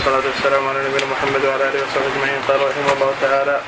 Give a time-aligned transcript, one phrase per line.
[0.00, 2.40] والصلاة والسلام على نبينا محمد وعلى آله وصحبه أجمعين.
[2.48, 3.60] قال رحمه الله تعالى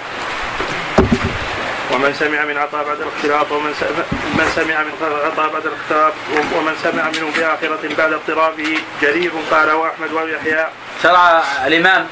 [1.93, 3.73] ومن سمع من عطاء بعد الاختلاط ومن
[4.34, 4.92] من سمع من
[5.26, 6.13] عطاء بعد الاختلاط
[6.57, 9.32] ومن سمع منه بآخرة بعد اضطرابه جرير.
[9.50, 10.66] قال وأحمد ويحيى
[11.03, 12.08] شرع الإمام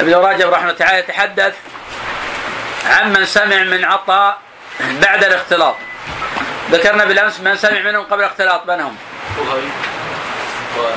[0.00, 1.54] ابن رجب رحمه الله تعالى يتحدث
[2.86, 4.38] عن من سمع من عطاء
[5.02, 5.76] بعد الاختلاط.
[6.70, 8.96] ذكرنا بالأمس من سمع منهم قبل الاختلاط من هم؟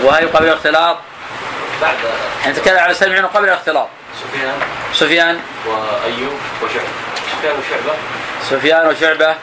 [0.04, 0.98] وهي قبل الاختلاط.
[1.84, 1.96] بعد
[2.48, 3.88] نتكلم على سمع منهم قبل الاختلاط.
[4.22, 4.54] سفيان.
[4.94, 5.40] سفيان.
[5.68, 6.88] وأيوب وشعبة.
[7.32, 7.96] سفيان وشعبة.
[8.50, 9.36] سفيان وشعبة.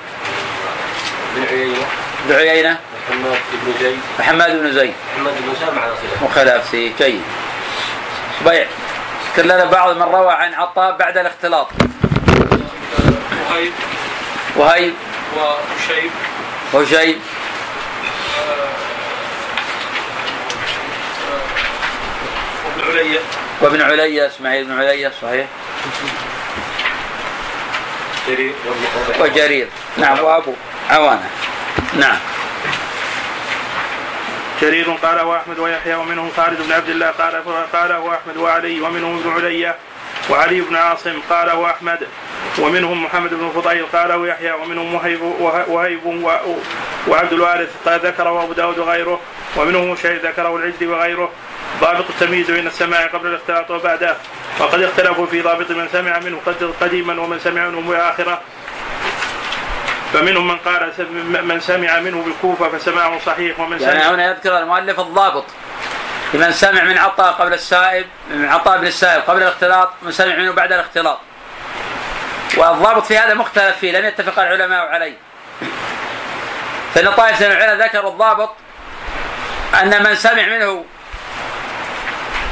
[1.37, 1.87] بن عيينة.
[2.29, 2.79] بن عيينة.
[3.11, 3.99] محمد بن زيد.
[4.19, 4.95] محمد بن زيد.
[5.15, 5.93] محمد بن سامع على
[6.35, 6.73] خلاف.
[6.73, 7.23] جيد.
[8.45, 8.67] بيع
[9.29, 11.69] اذكر لنا بعض من روى عن عطاء بعد الاختلاط.
[13.51, 13.73] وهيب.
[14.57, 14.95] وهيب.
[15.37, 16.11] وشيب.
[16.75, 17.21] وشيب.
[22.91, 23.21] عليا
[23.61, 25.47] وابن عليا إسماعيل بن عليا صحيح.
[28.29, 28.53] جرير.
[29.21, 29.69] وجرير.
[29.97, 30.55] نعم وأبو.
[30.91, 31.31] عوانة.
[31.99, 32.19] نعم.
[34.63, 39.33] جرير قال واحمد ويحيى ومنهم خالد بن عبد الله قال قال واحمد وعلي ومنهم ابن
[39.33, 39.77] عليا
[40.31, 41.99] وعلي بن عاصم قال واحمد
[42.59, 45.23] ومنهم محمد بن فضيل قال ويحيى ومنهم وهيب
[45.69, 46.07] وهيب
[47.09, 49.21] وعبد الوارث قال ذكره أبو داود وغيره
[49.57, 51.31] ومنهم شيء ذكره العجلي وغيره.
[51.81, 54.17] ضابط التمييز بين السماع قبل الاختلاط وبعده
[54.61, 58.41] وقد اختلفوا في ضابط من سمع منه قد- قديما ومن سمع منه مؤخرا
[60.13, 60.93] فمنهم من قال
[61.45, 65.45] من سمع منه بالكوفة فسماعه صحيح ومن يعني سمع هنا يذكر المؤلف الضابط.
[66.35, 70.53] لمن سمع من عطاء قبل السائب من عطاء بن السائب قبل الاختلاط من سمع منه
[70.53, 71.19] بعد الاختلاط.
[72.57, 75.17] والضابط في هذا مختلف فيه لم يتفق العلماء عليه.
[76.95, 78.57] فإن طائفة من العلماء ذكروا الضابط
[79.83, 80.85] أن من سمع منه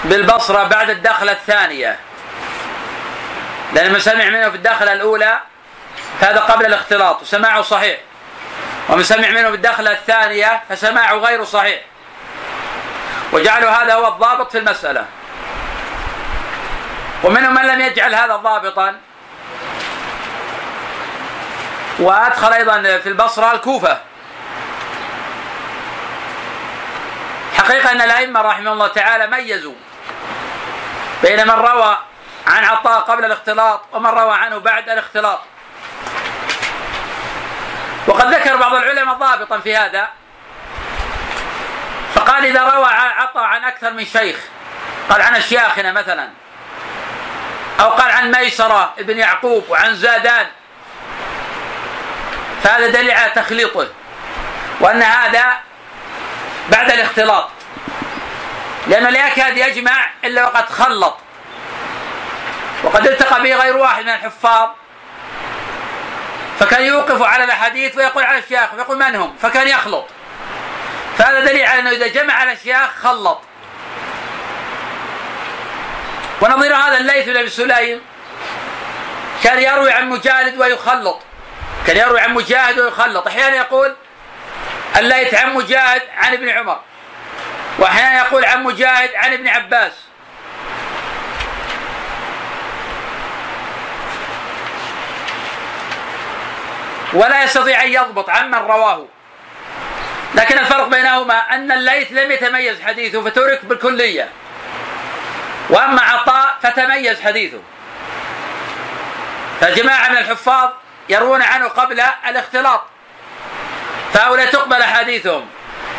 [0.04, 1.98] بالبصرة بعد الدخلة الثانية.
[3.74, 5.38] لأن من سمع منه في الدخلة الأولى
[6.20, 7.98] فهذا قبل الاختلاط وسماعه صحيح.
[8.88, 11.80] ومن سمع منه بالدخلة الثانية فسماعه غير صحيح.
[13.32, 15.06] وجعلوا هذا هو الضابط في المسألة.
[17.24, 18.94] ومنهم من لم يجعل هذا ضابطا.
[21.98, 23.98] وأدخل أيضا في البصرة الكوفة.
[27.58, 29.74] حقيقة أن الأئمة رحمه الله تعالى ميزوا
[31.22, 31.98] بين من روى
[32.46, 35.40] عن عطاء قبل الاختلاط ومن روى عنه بعد الاختلاط.
[38.06, 40.08] وقد ذكر بعض العلماء ضابطا في هذا.
[42.28, 44.36] فقال إذا روى عطى عن أكثر من شيخ
[45.10, 46.28] قال عن أشياخنا مثلا
[47.80, 50.46] أو قال عن ميسرة ابن يعقوب وعن زادان
[52.62, 53.88] فهذا دليل على تخليطه
[54.80, 55.44] وأن هذا
[56.68, 57.48] بعد الاختلاط
[58.86, 61.16] لأنه لا يكاد يجمع إلا وقد خلط
[62.84, 64.68] وقد التقى به غير واحد من الحفاظ
[66.60, 70.17] فكان يوقف على الأحاديث ويقول على الشيخ ويقول من هم؟ فكان يخلط.
[71.18, 73.40] فهذا دليل على أنه إذا جمع الاشياخ خلط.
[76.40, 78.00] ونظير هذا الليث بن أبي سليم
[79.44, 81.18] كان يروي عن مجالد ويخلط.
[81.86, 83.26] كان يروي عن مجاهد ويخلط.
[83.26, 83.96] أحيانا يقول
[84.96, 86.80] الليث عن مجاهد عن ابن عمر.
[87.78, 89.92] وأحيانا يقول عن مجاهد عن ابن عباس.
[97.12, 99.06] ولا يستطيع أن يضبط عمن رواه.
[100.38, 104.28] لكن الفرق بينهما أن الليث لم يتميز حديثه فترك بالكلية.
[105.70, 107.58] وأما عطاء فتميز حديثه.
[109.60, 110.70] فجماعة من الحفاظ
[111.08, 112.84] يروون عنه قبل الاختلاط.
[114.12, 115.46] فهؤلاء تقبل احاديثهم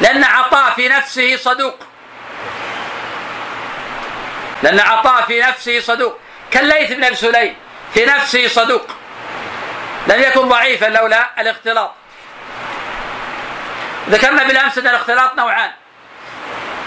[0.02, 1.80] لأن عطاء في نفسه صدوق.
[4.64, 6.20] لأن عطاء في نفسه صدوق.
[6.52, 7.56] كالليث بن أبي سليم
[7.94, 8.88] في نفسه صدوق.
[10.08, 11.99] لم يكن ضعيفا لولا الاختلاط.
[14.10, 15.72] ذكرنا بالأمس أن الاختلاط نوعان.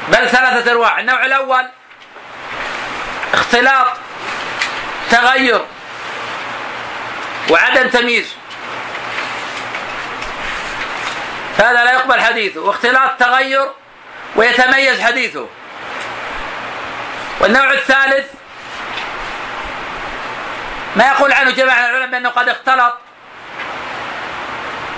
[0.08, 1.00] بل ثلاثة أنواع.
[1.00, 1.68] النوع الأول
[3.34, 3.86] اختلاط
[5.10, 5.64] تغير
[7.50, 8.34] وعدم تمييز.
[11.58, 12.60] فهذا لا يقبل حديثه.
[12.60, 13.70] واختلاط تغير
[14.36, 15.48] ويتميز حديثه.
[17.40, 18.26] والنوع الثالث
[20.96, 22.94] ما يقول عنه جماعة العلماء بأنه قد اختلط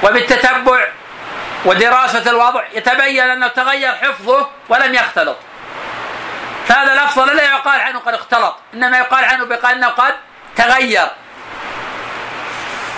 [0.02, 0.88] وبالتتبع
[1.64, 5.36] ودراسة الوضع يتبين أنه تغير حفظه ولم يختلط.
[6.68, 10.14] فهذا الأفضل لا يقال عنه قد اختلط إنما يقال عنه بقال أنه قد
[10.56, 11.06] تغير.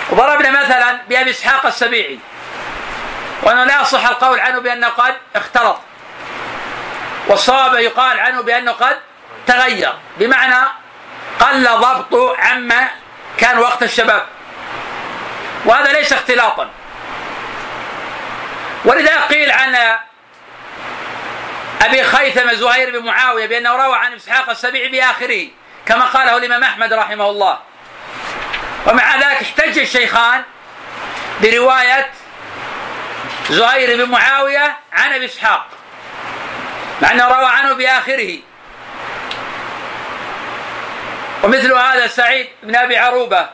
[0.09, 2.19] وضربنا مثلا بأبي إسحاق السبيعي
[3.43, 5.77] وأنه لا يصح القول عنه بأنه قد اختلط.
[7.27, 8.97] والصواب يقال عنه بأنه قد
[9.47, 10.67] تغير بمعنى
[11.39, 12.87] قل ضبطه عما
[13.37, 14.25] كان وقت الشباب.
[15.65, 16.69] وهذا ليس اختلاطا.
[18.85, 19.97] ولذا قيل عن
[21.81, 25.47] أبي خيثمه زهير بن معاوية بانه روى عن إسحاق السبيعي بآخره
[25.85, 27.59] كما قاله الإمام أحمد رحمه الله.
[28.87, 30.43] ومع ذلك احتج الشيخان
[31.41, 32.09] برواية
[33.49, 35.67] زهير بن معاوية عن أبي إسحاق
[37.01, 38.39] مع أنه روى عنه بآخره.
[41.43, 43.49] ومثل هذا سعيد بن أبي عروبة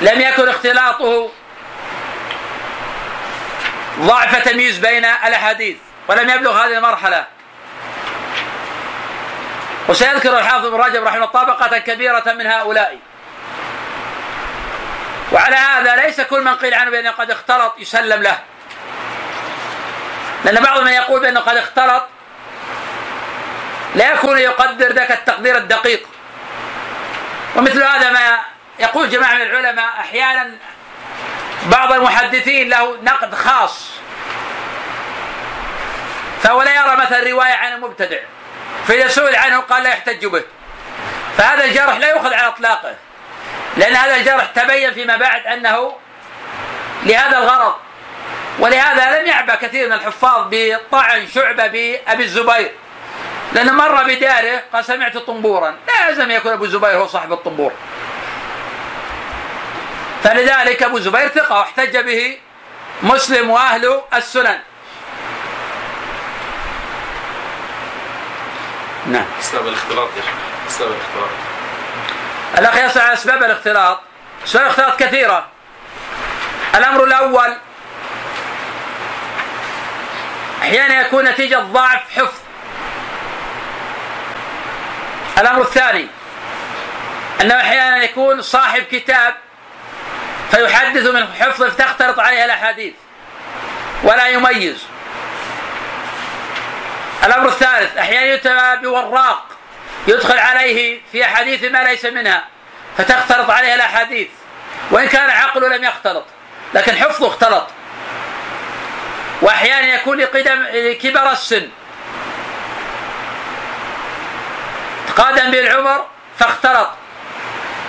[0.00, 1.30] لم يكن اختلاطه
[3.98, 5.76] ضعف تمييز بين الأحاديث
[6.08, 7.26] ولم يبلغ هذه المرحلة.
[9.88, 12.98] وسيذكر الحافظ ابن رجب رحمه الله طبقة كبيرة من هؤلاء.
[15.32, 18.38] وعلى هذا ليس كل من قيل عنه بأنه قد اختلط يسلم له.
[20.44, 22.04] لأن بعض من يقول بأنه قد اختلط
[23.94, 26.06] لا يكون يقدر ذاك التقدير الدقيق.
[27.56, 28.38] ومثل هذا ما
[28.78, 30.50] يقول جماعة من العلماء أحيانا
[31.66, 33.90] بعض المحدثين له نقد خاص.
[36.42, 38.18] فهو لا يرى مثلا رواية عن المبتدع.
[38.88, 40.42] فإذا سئل عنه قال لا يحتج به.
[41.38, 42.94] فهذا الجرح لا يؤخذ على إطلاقه.
[43.76, 45.96] لأن هذا الجرح تبين فيما بعد أنه
[47.02, 47.74] لهذا الغرض.
[48.58, 52.72] ولهذا لم يعبأ كثير من الحفاظ بطعن شعبة بأبي الزبير.
[53.52, 55.74] لأنه مر بداره قال سمعت طنبورا.
[55.88, 57.72] لا يلزم يكون أبو الزبير هو صاحب الطنبور.
[60.24, 62.38] فلذلك أبو الزبير ثقة واحتج به
[63.02, 64.58] مسلم وأهل السنن.
[69.06, 69.26] نعم.
[69.40, 70.34] اسباب الاختلاط يا شيخ
[70.68, 71.28] اسباب الاختلاط.
[72.58, 74.00] الأخ يسال عن أسباب الاختلاط.
[74.44, 75.46] اسباب الاختلاط كثيرة.
[76.74, 77.56] الأمر الأول
[80.62, 82.38] أحيانا يكون نتيجة ضعف حفظ.
[85.38, 86.08] الأمر الثاني
[87.40, 89.43] أنه أحيانا يكون صاحب كتاب
[90.54, 92.94] فيحدث من حفظه فتختلط عليه الأحاديث
[94.02, 94.86] ولا يميز.
[97.24, 99.46] الأمر الثالث أحيانا يتبع بوراق
[100.08, 102.44] يدخل عليه في أحاديث ما ليس منها
[102.98, 104.28] فتختلط عليه الأحاديث.
[104.90, 106.24] وإن كان عقله لم يختلط
[106.74, 107.66] لكن حفظه اختلط.
[109.42, 111.68] وأحيانا يكون لقدم لكبر السن.
[115.08, 116.06] تقادم به العمر
[116.38, 116.88] فاختلط.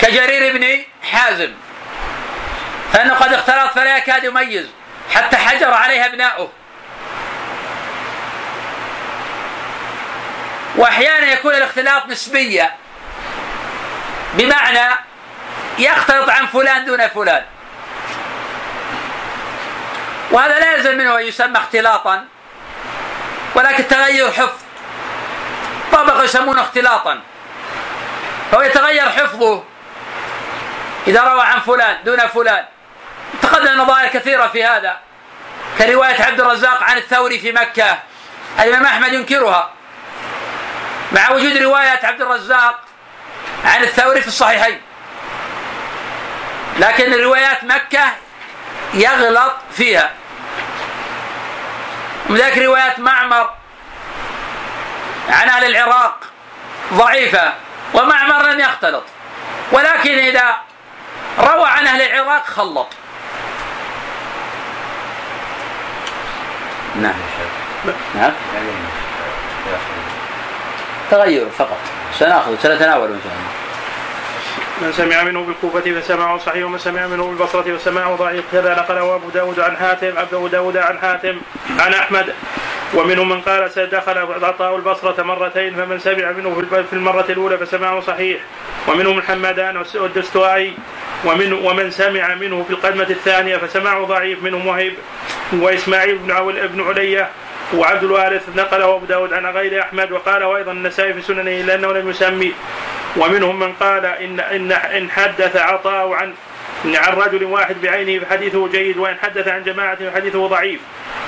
[0.01, 1.51] كجرير بن حازم.
[2.95, 4.67] فإنه قد اختلط فلا يكاد يميز
[5.13, 6.51] حتى حجر عليه أبناؤه.
[10.75, 12.71] وأحيانا يكون الاختلاط نسبيا
[14.33, 14.95] بمعنى
[15.79, 17.43] يختلط عن فلان دون فلان.
[20.31, 22.25] وهذا لا يلزم منه أن يسمى اختلاطا
[23.55, 24.61] ولكن تغير حفظ.
[25.91, 27.21] طبق يسمونه اختلاطا.
[28.51, 29.63] فهو يتغير حفظه
[31.07, 32.65] إذا روى عن فلان دون فلان.
[33.55, 34.99] تقدم نظائر كثيرة في هذا
[35.77, 37.99] كرواية عبد الرزاق عن الثوري في مكة
[38.59, 39.69] الإمام أحمد ينكرها.
[41.11, 42.79] مع وجود رواية عبد الرزاق
[43.65, 44.81] عن الثوري في الصحيحين.
[46.79, 48.03] لكن روايات مكة
[48.93, 50.11] يغلط فيها.
[52.29, 53.49] من ذلك روايات معمر
[55.29, 56.19] عن أهل العراق
[56.93, 57.53] ضعيفة
[57.93, 59.03] ومعمر لم يختلط.
[59.71, 60.55] ولكن إذا
[61.39, 62.87] روى عن أهل العراق خلط.
[67.01, 67.13] نعم.
[68.15, 68.31] نعم.
[71.11, 71.77] تغير فقط.
[72.13, 73.65] سنأخذ سنتناول إن شاء الله.
[74.81, 78.43] من سمع منه بالكوفة فسمعه صحيح ومن سمع منه بالبصرة فسمعه ضعيف.
[78.51, 81.37] كذا نقله أبو داود عن حاتم أبو داود عن حاتم
[81.79, 82.33] عن أحمد.
[82.93, 88.41] ومنهم من قال دخل عطاء البصرة مرتين فمن سمع منه في المرة الأولى فسمعه صحيح.
[88.87, 90.73] ومنهم الحمدان والدستوائي.
[91.25, 94.93] ومن ومن سمع منه في القدمة الثانية فسمعه ضعيف منهم وهيب.
[95.53, 97.29] وإسماعيل بن بن علية
[97.73, 101.93] وعبد الوارث نقله أبو داود عن غير أحمد وقال أيضا النسائي في سننه إلا أنه
[101.93, 102.53] لم يسمي.
[103.17, 106.33] ومنهم من قال ان ان إن حدث عطاء عن
[106.85, 110.79] عن رجل واحد بعينه فحديثه جيد وإن حدث عن جماعة فحديثه ضعيف.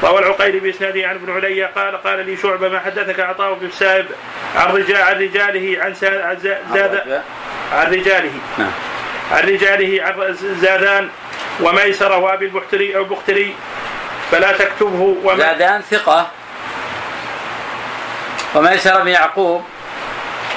[0.03, 4.05] روى العقيل بإسناده عن ابن علي قال قال لي شعبة ما حدثك عطاء بن سائب
[4.55, 5.93] عن رجال عن رجاله عن
[6.73, 7.21] زاد
[7.73, 8.31] عن رجاله.
[8.57, 8.71] نعم.
[9.31, 11.09] عن رجاله عن زادان
[11.59, 13.53] وميسرة وأبي البختري أو البختري
[14.31, 16.27] فلا تكتبه وما زادان ثقة.
[18.55, 19.65] وميسر بن يعقوب.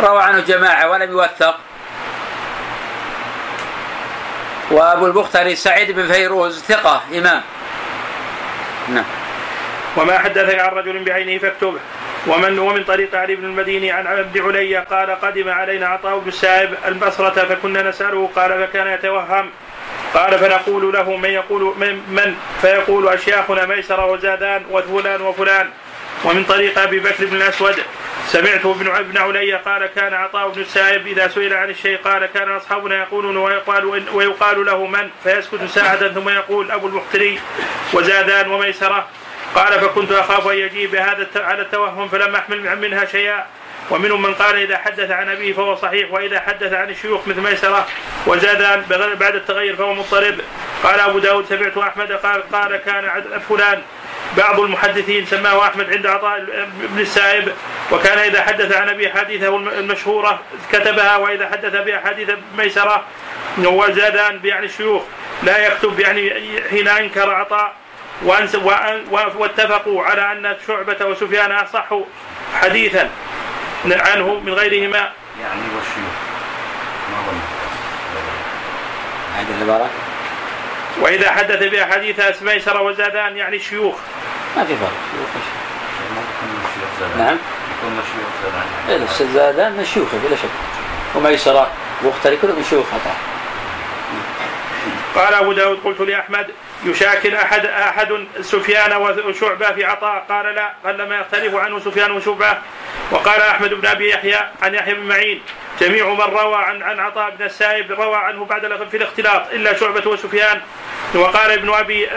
[0.01, 1.59] روى عنه جماعة ولم يوثق.
[4.71, 7.43] وأبو البختري سعيد بن فيروز ثقة إمام.
[8.89, 9.05] نعم.
[9.97, 11.79] وما حدثك عن رجل بعينه فاكتبه.
[12.27, 16.75] ومن ومن طريق علي بن المديني عن عبد علي قال قدم علينا عطاء بن السائب
[16.87, 19.51] البصرة فكنا نسأله قال فكان يتوهم.
[20.15, 25.71] قال فنقول له من يقول من, من فيقول أشياخنا ميسرة وزادان وفلان وفلان
[26.25, 27.77] ومن طريق أبي بكر بن الأسود
[28.27, 32.51] سمعت ابن ابن علي قال كان عطاء بن السائب إذا سئل عن الشيء قال كان
[32.51, 37.41] أصحابنا يقولون ويقال ويقال له من فيسكت ساعة ثم يقول أبو المختري
[37.93, 39.09] وزادان وميسرة
[39.55, 43.47] قال فكنت أخاف أن يجيب بهذا على التوهم فلم أحمل منها شيئا
[43.91, 47.87] ومنهم من قال إذا حدث عن أبيه فهو صحيح وإذا حدث عن الشيوخ مثل ميسرة
[48.27, 48.85] وزادان
[49.21, 50.41] بعد التغير فهو مضطرب.
[50.83, 53.83] قال أبو داود سمعت أحمد قال قال كان فلان
[54.37, 57.53] بعض المحدثين سماه أحمد عند عطاء بن السائب
[57.93, 60.41] وكان إذا حدث عن ابي حديثه المشهورة
[60.73, 63.05] كتبها وإذا حدث باحاديث ميسرة
[63.59, 65.03] وزادان يعني الشيوخ
[65.43, 66.33] لا يكتب يعني
[66.71, 67.75] حين أنكر عطاء
[69.37, 71.87] واتفقوا على أن شعبة وسفيان أصح
[72.55, 73.11] حديثا.
[73.85, 75.13] عنه من غيرهما.
[75.43, 76.17] يعني والشيوخ
[77.11, 77.41] ما
[79.37, 79.91] هذه العباره
[81.01, 83.95] وإذا حدث بأحاديث ميسره وزادان يعني الشيوخ.
[84.57, 84.93] ما في فرق.
[86.15, 87.37] ما يكون الشيوخ زادان نعم.
[87.79, 90.49] يكون الشيوخ زادان زادان من شيوخه بلا شك.
[91.15, 91.71] وميسره
[92.05, 93.17] مختلف كلهم من شيوخ عطاء
[95.15, 96.47] قال أبو داود قلت لأحمد
[96.85, 98.93] يشاكل احد أحد سفيان
[99.27, 102.59] وشعبه في عطاء؟ قال لا قل ما يختلف عنه سفيان وشعبة.
[103.11, 105.43] وقال أحمد بن أبي يحيى عن يحيى بن معين
[105.81, 110.11] جميع من روى عن عن عطاء بن السائب روى عنه بعد في الاختلاط إلا شعبة
[110.11, 110.61] وسفيان.
[111.15, 112.09] وقال ابن أبي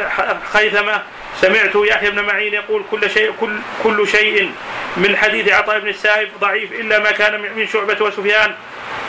[0.54, 1.02] خيثمة
[1.42, 4.52] سمعت يحيى بن معين يقول كل شيء كل كل شيء
[4.98, 8.56] من حديث عطاء بن السائب ضعيف إلا ما كان من شعبة وسفيان.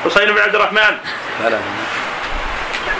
[0.04, 0.98] حسين بن عبد الرحمن.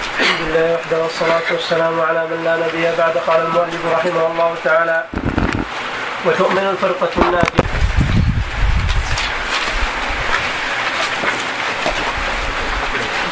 [0.05, 5.05] الحمد لله وحده والصلاة والسلام على من لا نبي بعد قال المؤلف رحمه الله تعالى
[6.27, 7.65] وتؤمن الفرقة الناجية.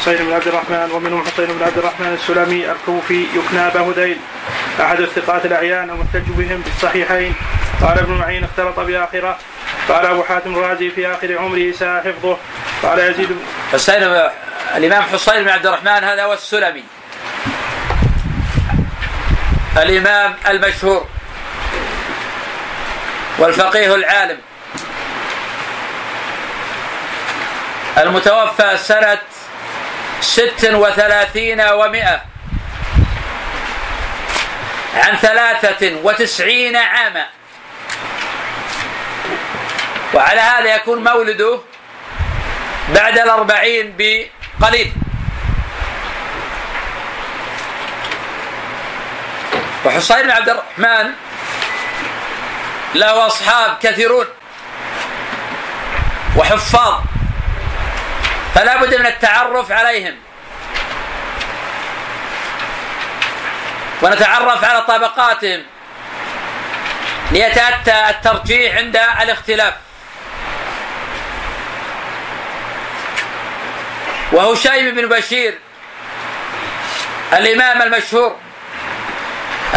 [0.00, 4.18] حسين بن عبد الرحمن ومنهم حسين بن عبد الرحمن السلمي الكوفي يكنى ابا هذيل
[4.80, 7.34] أحد الثقات الأعيان المحتج بهم في الصحيحين
[7.82, 9.38] قال ابن معين اختلط بآخره.
[9.88, 12.36] قال أبو حاتم الرازي في آخر عمره ساء حفظه
[12.82, 13.36] قال يزيد
[13.72, 14.02] حسين
[14.76, 16.84] الإمام حسين بن عبد الرحمن هذا هو السلمي.
[19.76, 21.08] الإمام المشهور
[23.38, 24.38] والفقيه العالم.
[27.98, 29.18] المتوفى سنة
[30.20, 32.22] ست وثلاثين ومائة
[34.94, 37.26] عن ثلاثة وتسعين عاما.
[40.14, 41.60] وعلى هذا يكون مولده
[42.94, 43.92] بعد الأربعين
[44.62, 44.92] بقليل
[49.84, 51.12] وحصين بن عبد الرحمن
[52.94, 54.26] له أصحاب كثيرون
[56.36, 57.00] وحفاظ
[58.54, 60.14] فلا بد من التعرف عليهم.
[64.02, 65.62] ونتعرف على طبقاتهم
[67.30, 69.74] ليتأتى الترجيح عند الاختلاف.
[74.32, 75.58] وهشيم بن بشير
[77.32, 78.36] الإمام المشهور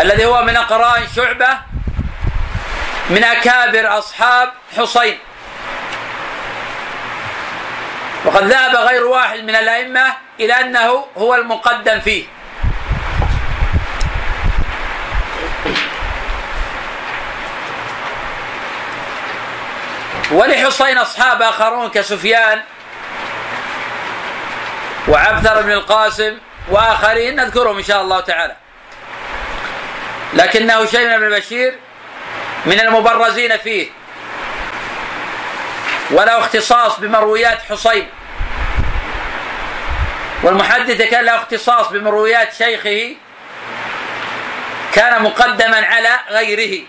[0.02, 1.48] الذي هو من أقران شعبة
[3.10, 5.20] من أكابر أصحاب حسين.
[8.26, 12.26] وقد ذهب غير واحد من الأئمة إلى أنه هو المقدم فيه.
[20.32, 22.62] ولحسين أصحاب آخرون كسفيان
[25.08, 26.38] وعبثر بن القاسم
[26.70, 28.56] وآخرين نذكرهم إن شاء الله تعالى.
[30.34, 31.80] لكنه شيء بن بشير
[32.66, 33.90] من المبرزين فيه.
[36.12, 38.10] وله اختصاص بمرويات حصين.
[40.44, 43.16] والمحدث كان له اختصاص بمرويات شيخه
[44.94, 46.84] كان مقدما على غيره.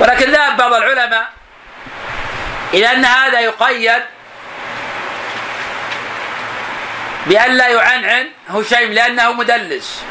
[0.00, 1.28] ولكن ذهب بعض العلماء
[2.74, 4.02] إلى أن هذا يقيد
[7.26, 10.04] بأن لا يعنعن هشيم لأنه مدلس.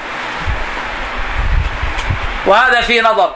[2.46, 3.36] وهذا في نظر.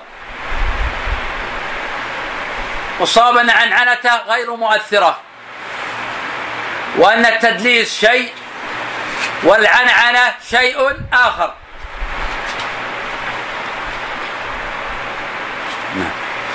[2.99, 5.17] والصواب أن عنعنته غير مؤثرة.
[6.97, 8.33] وأن التدليس شيء
[9.43, 11.53] والعنعنة شيء آخر.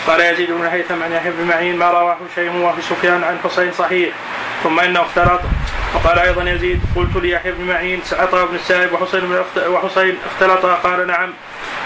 [0.06, 3.72] قال يزيد بن الهيثم عن يحيى بن معين ما رواه شيء وفي سفيان عن حسين
[3.72, 4.14] صحيح
[4.62, 5.40] ثم إنه اختلط
[5.94, 11.34] وقال أيضا يزيد قلت ليحيى بن معين عطاء بن السائب وحسين وحسين اختلطا قال نعم.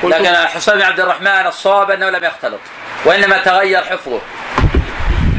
[0.03, 2.61] قلت- لكن حصين بن عبد الرحمن الصواب أنه لم يختلط
[3.05, 4.21] وإنما تغير حفظه.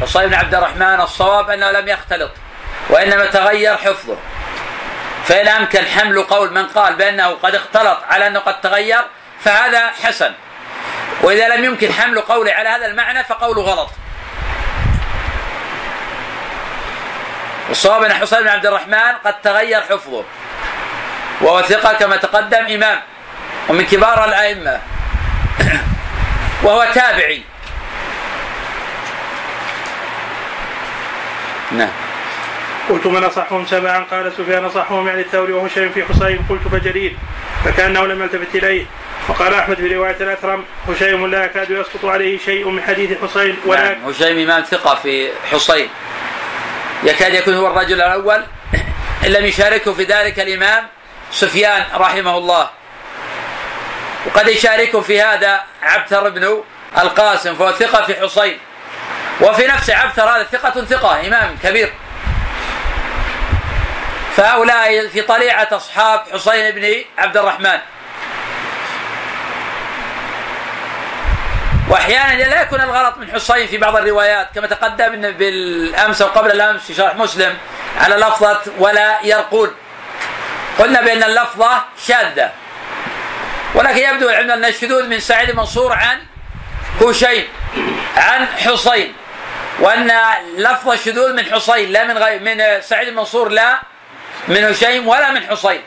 [0.02, 2.30] حصين بن عبد الرحمن الصواب أنه لم يختلط
[2.90, 4.16] وإنما تغير حفظه.
[5.24, 9.00] فإن أمكن حمل قول من قال بأنه قد اختلط على أنه قد تغير
[9.44, 10.32] فهذا حسن.
[11.22, 13.90] وإذا لم يمكن حمل قوله على هذا المعنى فقوله غلط.
[17.68, 20.24] والصواب أن حصين بن عبد الرحمن قد تغير حفظه.
[21.40, 23.00] وهو ثقة كما تقدم إمام
[23.68, 24.80] ومن كبار الأئمة.
[26.64, 27.42] وهو تابعي.
[31.72, 31.90] نعم.
[32.88, 36.46] قلت من أصحهم سماعا قال سفيان أصحهم يعني الثوري وهو شيء في حسين.
[36.48, 37.16] قلت فجرير
[37.64, 38.86] فكأنه لم يلتفت إليه.
[39.28, 43.84] وقال أحمد في رواية الأثرم هشيم لا يكاد يسقط عليه شيء من حديث حسين ولا
[43.84, 45.88] نعم هشيم إمام ثقة في حصين
[47.02, 48.44] يكاد يكون هو الرجل الأول.
[49.26, 50.86] إن لم يشاركه في ذلك الإمام
[51.32, 52.70] سفيان رحمه الله.
[54.26, 56.62] وقد يشاركه في هذا عبثر بن
[56.98, 58.58] القاسم فهو ثقة في حصين.
[59.40, 61.92] وفي نفس عبثر هذا ثقة ثقة إمام كبير.
[64.36, 67.78] فهؤلاء في طليعة أصحاب حسين بن عبد الرحمن.
[71.88, 76.80] وأحيانا لا يكون الغلط من حسين في بعض الروايات كما تقدم بالأمس أو قبل الأمس
[76.80, 77.56] في شرح مسلم
[78.00, 79.70] على لفظة ولا يرقون.
[80.78, 82.52] قلنا بأن اللفظة شاذة.
[83.74, 86.18] ولكن يبدو العلم أن الشذوذ من سعيد منصور عن
[87.00, 87.44] هشيم
[88.16, 89.14] عن حسين
[89.80, 90.12] وأن
[90.56, 93.78] لفظ الشذوذ من حسين لا من غير من سعيد منصور لا
[94.48, 95.80] من هشيم ولا من حسين.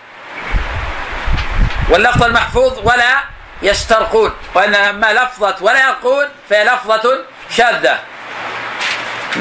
[1.90, 3.24] واللفظ المحفوظ ولا
[3.64, 8.00] يسترقون وأن اما لفظة ولا يرقون فهي لفظة شاذة.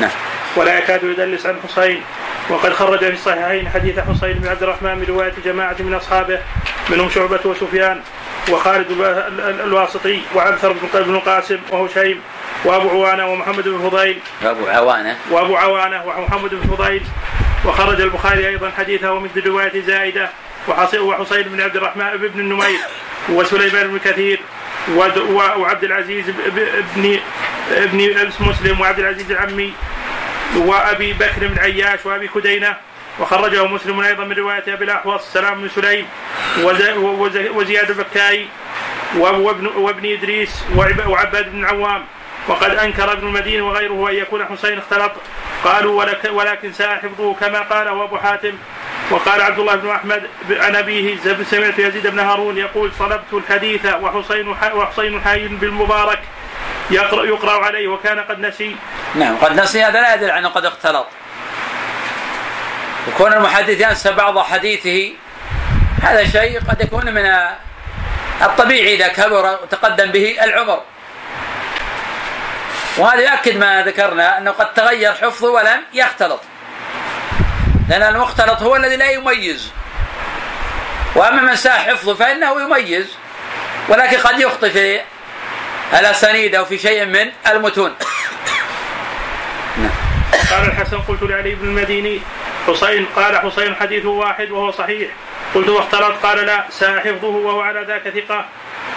[0.00, 0.10] نعم.
[0.56, 2.02] ولا يكاد يدلس عن حسين
[2.48, 6.38] وقد خرج في الصحيحين حديث حسين بن عبد الرحمن من رواية جماعة من أصحابه
[6.88, 8.00] منهم شعبة وسفيان
[8.50, 9.04] وخالد ال-
[9.40, 12.20] ال- الواسطي وعنثر بن بن قاسم وهشيم
[12.64, 14.18] وأبو عوانة ومحمد بن فضيل.
[14.44, 15.16] أبو عوانة.
[15.30, 17.02] وأبو عوانة ومحمد بن فضيل.
[17.64, 20.28] وخرج البخاري أيضا حديثه مثل رواية زائده
[20.68, 22.78] وحص- وحسين بن عبد الرحمن بن النمير
[23.28, 24.40] وسليمان بن كثير
[25.56, 26.82] وعبد العزيز ب- ب-
[27.72, 29.72] ابن مسلم وعبد العزيز العمي
[30.56, 32.76] وأبي بكر بن عياش وأبي كدينة.
[33.20, 36.06] وخرجه مسلم أيضا من رواية أبي الأحوص سلام بن سليم
[36.62, 38.46] وز- وز- وزياد البكاي
[39.16, 42.04] وابن وابن إدريس وعب- وعباد بن عوام.
[42.50, 45.12] وقد أنكر ابن المدين وغيره أن يكون حسين اختلط.
[45.64, 48.52] قالوا ولك ولكن ساء حفظه كما قاله أبو حاتم.
[49.10, 51.16] وقال عبد الله بن أحمد عن أبيه
[51.50, 56.18] سمعت يزيد بن هارون يقول صلبت الحديث وحسين وحسين حي بالمبارك
[56.90, 58.76] يقرا يقرأ عليه وكان قد نسي.
[59.14, 59.82] نعم قد نسي.
[59.82, 61.06] هذا لا يدل على انه قد اختلط.
[63.08, 65.12] وكون المحدث ينسى بعض حديثه.
[66.02, 67.26] هذا شيء قد يكون من
[68.42, 70.80] الطبيعي إذا كبر وتقدم به العمر.
[73.00, 76.40] وهذا يؤكد ما ذكرنا أنه قد تغير حفظه ولم يختلط.
[77.88, 79.72] لأن المختلط هو الذي لا يميز.
[81.14, 83.16] وأما من ساء حفظه فإنه يميز.
[83.88, 85.00] ولكن قد يخطئ في
[85.98, 87.94] الأسانيد أو في شيء من المتون.
[90.50, 92.20] قال الحسن قلت لعلي بن المديني
[92.66, 95.10] حسين قال حسين حديثه واحد وهو صحيح.
[95.54, 98.44] قلت واختلط قال لا ساء حفظه وهو على ذاك ثقة.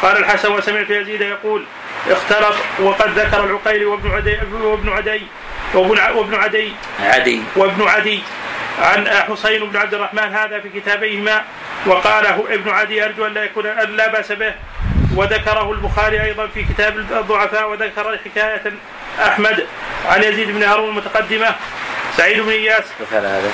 [0.01, 1.65] قال الحسن وسمعت يزيد يقول
[2.09, 5.21] اختلط وقد ذكر العقيلي وابن عدي وابن عدي
[5.73, 6.73] وابن وابن عدي.
[6.99, 7.41] عدي.
[7.55, 8.23] وابن عدي.
[8.81, 11.43] عن حسين بن عبد الرحمن هذا في كتابيهما.
[11.85, 14.53] وقاله ابن عدي أرجو أن لا يكون أن لا بأس به.
[15.15, 18.73] وذكره البخاري أيضا في كتاب الضعفاء وذكر حكاية
[19.21, 19.67] أحمد
[20.05, 21.55] عن يزيد بن هارون المتقدمة.
[22.17, 22.83] سعيد بن إياس.
[22.99, 23.51] كفى هذا؟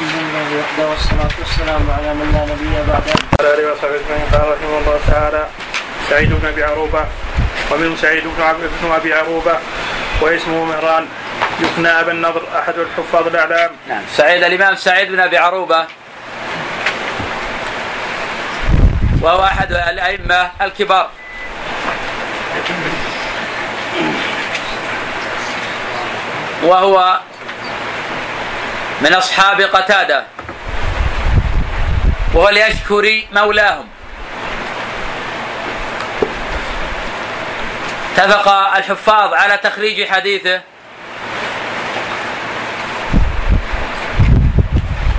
[0.00, 3.12] الحمد لله وحده والصلاة والسلام على من لا نبي بعده.
[3.38, 5.46] قال رحمه الله تعالى
[6.10, 7.04] سعيد بن أبي عروبة.
[7.70, 8.24] ومنهم سعيد
[8.82, 9.58] بن أبي عروبة
[10.20, 11.06] واسمه مهران.
[11.60, 13.70] يكنى أبا النضر أحد الحفاظ الأعلام.
[13.88, 14.02] نعم.
[14.16, 15.86] سعيد الإمام سعيد بن أبي عروبة.
[19.22, 21.10] وهو أحد الأئمة الكبار.
[26.62, 27.20] وهو
[29.00, 30.24] من أصحاب قتادة.
[32.34, 33.86] وهو اليشكري مولاهم.
[38.20, 40.60] اتفق الحفاظ على تخريج حديثه.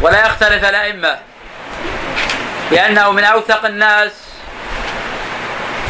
[0.02, 1.20] ولا يختلف الأئمة
[2.72, 4.12] بأنه من أوثق الناس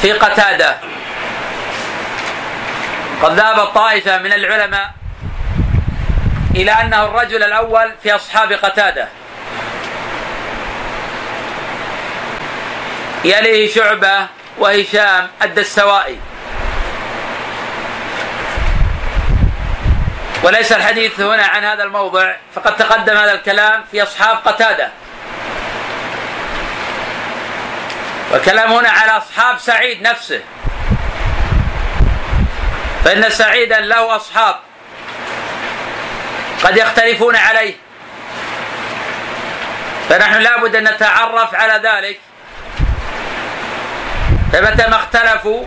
[0.01, 0.77] في قتادة.
[3.23, 4.91] قد ذهب طائفة من العلماء
[6.55, 9.07] إلى أنه الرجل الأول في أصحاب قتادة.
[13.25, 16.30] يليه شعبة وهشام الدستوائي.
[20.43, 24.89] وليس الحديث هنا عن هذا الموضع فقد تقدم هذا الكلام في أصحاب قتادة.
[28.31, 30.41] والكلام هنا على أصحاب سعيد نفسه.
[33.05, 34.55] فإن سعيدا له أصحاب
[36.63, 37.73] قد يختلفون عليه.
[40.09, 42.19] فنحن لابد أن نتعرف على ذلك.
[44.53, 45.65] فمتى ما اختلفوا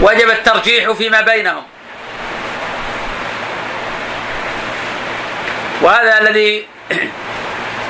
[0.00, 1.71] وجب الترجيح فيما بينهم.
[5.82, 6.66] وهذا الذي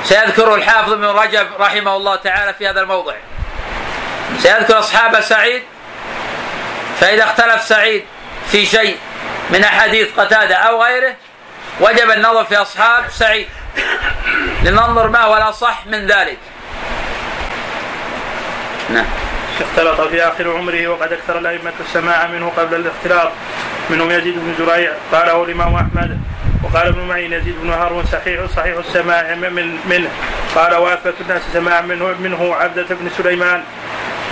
[0.03, 3.13] سيذكره الحافظ ابن رجب رحمه الله تعالى في هذا الموضع.
[4.39, 5.61] سيذكر أصحاب سعيد
[6.99, 8.03] فإذا اختلف سعيد
[8.51, 8.97] في شيء
[9.49, 11.15] من أحاديث قتادة أو غيره
[11.79, 13.47] وجب النظر في أصحاب سعيد.
[14.63, 16.37] لننظر ما هو الأصح من ذلك.
[18.89, 19.05] نعم.
[19.61, 23.31] اختلط في آخر عمره وقد أكثر الأئمة السماع منه قبل الاختلاط
[23.89, 26.19] منهم يزيد بن زريع قاله الإمام أحمد
[26.63, 30.09] وقال ابن معين يزيد بن هارون صحيح صحيح السماع من منه.
[30.55, 33.63] قال واثبت الناس سماعا منه منه عبدة بن سليمان.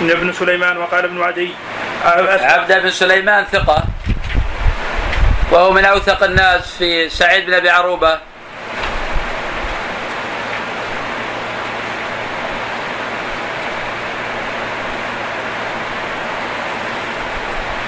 [0.00, 1.50] ابن سليمان وقال ابن عدي.
[2.04, 3.84] عبدة بن سليمان ثقة.
[5.50, 8.18] وهو من أوثق الناس في سعيد بن أبي عروبة.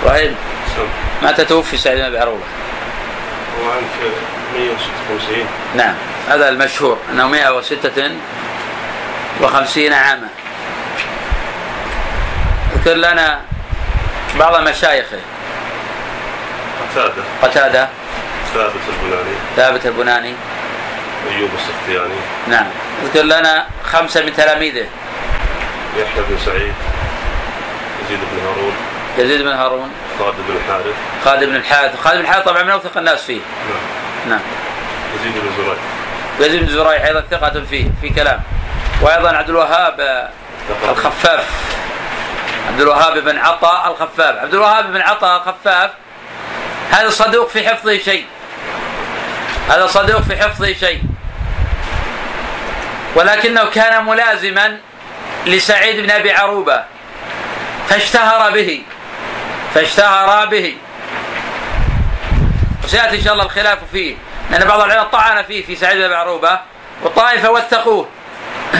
[0.05, 0.35] وهيب
[1.23, 2.43] متى توفي سعيد بن أبي عروبة؟
[3.61, 3.83] هو عام
[4.55, 5.95] 156 نعم
[6.29, 10.29] هذا المشهور أنه 156 عاما.
[12.77, 13.41] اذكر لنا
[14.39, 15.19] بعض مشايخه.
[16.91, 17.23] قتادة.
[17.43, 17.89] قتادة.
[18.55, 19.37] ثابت البناني.
[19.57, 20.35] ثابت البناني.
[21.31, 22.19] أيوب السختياني.
[22.49, 22.67] نعم
[23.03, 24.87] اذكر لنا خمسة من تلاميذه.
[25.97, 26.75] يحيى بن سعيد
[28.05, 28.54] يزيد بن هارون.
[29.19, 29.91] يزيد بن هارون.
[30.19, 30.95] خالد بن الحارث.
[31.25, 32.01] خالد بن الحارث.
[32.01, 33.41] خالد بن الحارث طبعا من أوثق الناس فيه.
[33.41, 34.31] نعم.
[34.31, 34.41] نعم.
[35.15, 35.77] يزيد بن زريع.
[36.41, 38.41] يزيد بن زريع أيضا ثقة فيه في كلام.
[39.03, 40.29] وأيضا عبد الوهاب
[40.91, 41.47] الخفاف.
[42.69, 44.39] عبد الوهاب بن عطاء الخفاف.
[44.39, 45.91] عبد الوهاب بن عطاء الخفاف.
[46.91, 48.27] هذا صدوق في حفظه شيء.
[49.69, 51.03] هذا صدوق في حفظه شيء.
[53.15, 54.79] ولكنه كان ملازما
[55.47, 56.83] لسعيد بن أبي عروبة
[57.89, 58.83] فاشتهر به.
[59.75, 60.77] فاشتهر به.
[62.85, 64.17] وسيأتي إن شاء الله الخلاف فيه
[64.51, 66.59] لأن بعض العلماء طعن فيه في سعيد بن أبي عروبة
[67.03, 68.09] والطائفه وثقوه.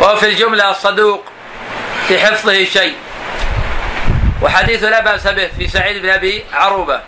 [0.00, 1.24] وهو في الجملة الصدوق
[2.08, 2.94] في حفظه شيء.
[4.42, 7.00] وحديث لا بأس به في سعيد بن أبي عروبة.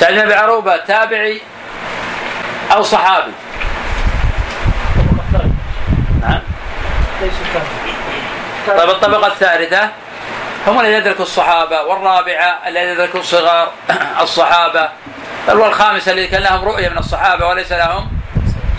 [0.00, 1.40] سعيد بن أبي عروبة تابعي
[2.72, 3.32] أو صحابي
[6.20, 6.40] نعم
[7.20, 7.32] ليس
[8.66, 9.88] طيب الطبقة الثالثة.
[10.66, 13.72] هم الذين يدركوا الصحابة والرابعة الذين يدركوا صغار
[14.22, 14.88] الصحابة.
[15.48, 18.10] بل والخامسة الذي كان لهم رؤية من الصحابة وليس لهم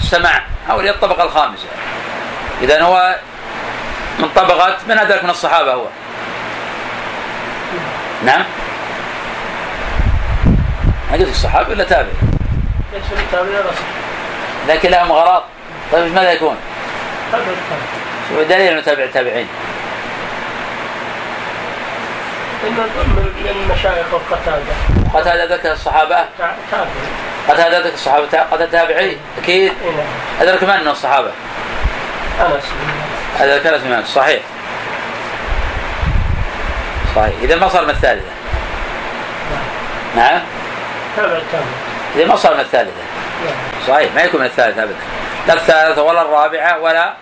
[0.02, 0.44] سماع.
[0.70, 1.66] هؤلاء الطبقة الخامسة.
[2.62, 3.16] إذا هو
[4.20, 5.86] من طبقة من أدرك من الصحابة هو.
[8.26, 8.44] نعم.
[11.12, 12.06] ما قلت الصحابي ولا صح
[14.68, 15.44] لكن لهم غراض
[15.92, 16.56] طيب ماذا يكون؟
[18.32, 19.48] هذا الكامل شو دليل إنه تابع التابعين؟
[22.68, 22.74] إن
[23.44, 24.74] من مشايخ القتادة.
[25.14, 26.86] قتادة ذكر الصحابة؟ تابع
[27.50, 29.74] قتادة ذكر الصحابة؟ قتادة تابعي أكيد.
[29.84, 29.92] إيه.
[29.92, 30.06] نعم
[30.42, 31.32] أدرك من الصحابة؟
[32.42, 32.64] أنس.
[33.40, 34.42] هذا كان من صحيح.
[37.16, 37.34] صحيح.
[37.42, 38.32] إذا ما صار من الثالثة.
[40.16, 40.42] نعم.
[41.18, 41.66] تابع الكامل
[42.16, 42.92] إذا ما صار من الثالثة.
[43.46, 43.88] نعم.
[43.88, 44.14] صحيح.
[44.16, 44.96] ما يكون من الثالثة أبدا.
[45.48, 47.14] لا الثالثة ولا الرابعة ولا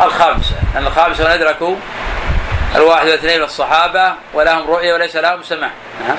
[0.00, 1.76] الخامسة لأن الخامسة من أدركوا
[2.74, 5.70] الواحد والاثنين من الصحابة ولهم رؤية وليس لهم سمع
[6.08, 6.16] نعم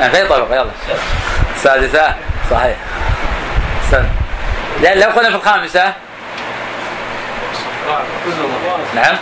[0.00, 0.70] نعم في طبقة يلا.
[1.56, 2.14] السادسة
[2.50, 2.76] صحيح.
[3.84, 4.08] استنى
[4.82, 5.92] لأن لو قلنا في الخامسة.
[8.94, 9.16] نعم.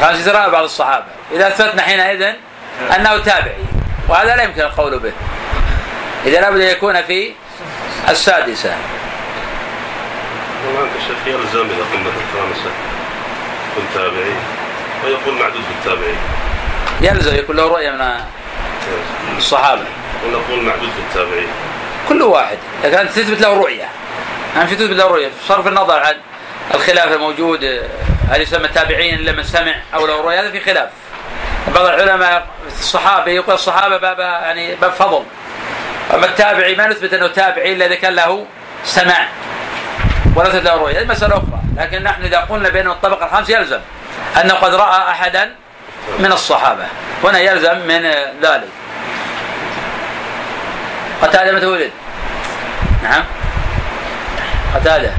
[0.00, 1.04] الخامسة رأى بعض الصحابة.
[1.32, 2.34] إذا أثبتنا حينئذ
[2.96, 3.64] أنه تابعي
[4.08, 5.12] وهذا لا يمكن القول به.
[6.26, 7.32] إذا لابد أن يكون في
[8.12, 8.76] السادسة.
[10.66, 12.70] والآن الشيخ يلزم إذا قلنا في الخامسة
[13.76, 14.34] كن تابعي
[15.04, 16.18] ويقول معدود في التابعين.
[17.00, 19.84] يلزم يكون له رؤية من الصحابة.
[20.26, 21.48] ونقول معدود في التابعين.
[22.08, 22.58] كل واحد.
[22.84, 23.88] لكن أنت تثبت له رؤية.
[24.56, 25.30] أنت تثبت له رؤية.
[25.48, 26.14] صرف النظر عن
[26.74, 27.64] الخلاف الموجود.
[28.30, 30.88] هل يسمى التابعين إلا من سمع أو له رؤية؟ هذا في خلاف.
[31.74, 35.24] بعض العلماء الصحابة يقول الصحابة باب يعني باب فضل.
[36.14, 38.46] أما التابعي ما نثبت أنه تابعي إلا إذا كان له
[38.84, 39.26] سمع
[40.36, 41.60] ولا نثبت له رؤية هذه مسألة أخرى.
[41.76, 43.80] لكن نحن إذا قلنا بأنه الطبقة الخامس يلزم
[44.40, 45.50] أنه قد رأى أحدا
[46.18, 46.84] من الصحابة.
[47.24, 48.02] هنا يلزم من
[48.42, 48.68] ذلك.
[51.22, 51.90] قتادة متى ولد؟
[53.02, 53.24] نعم.
[54.74, 55.12] قتادة.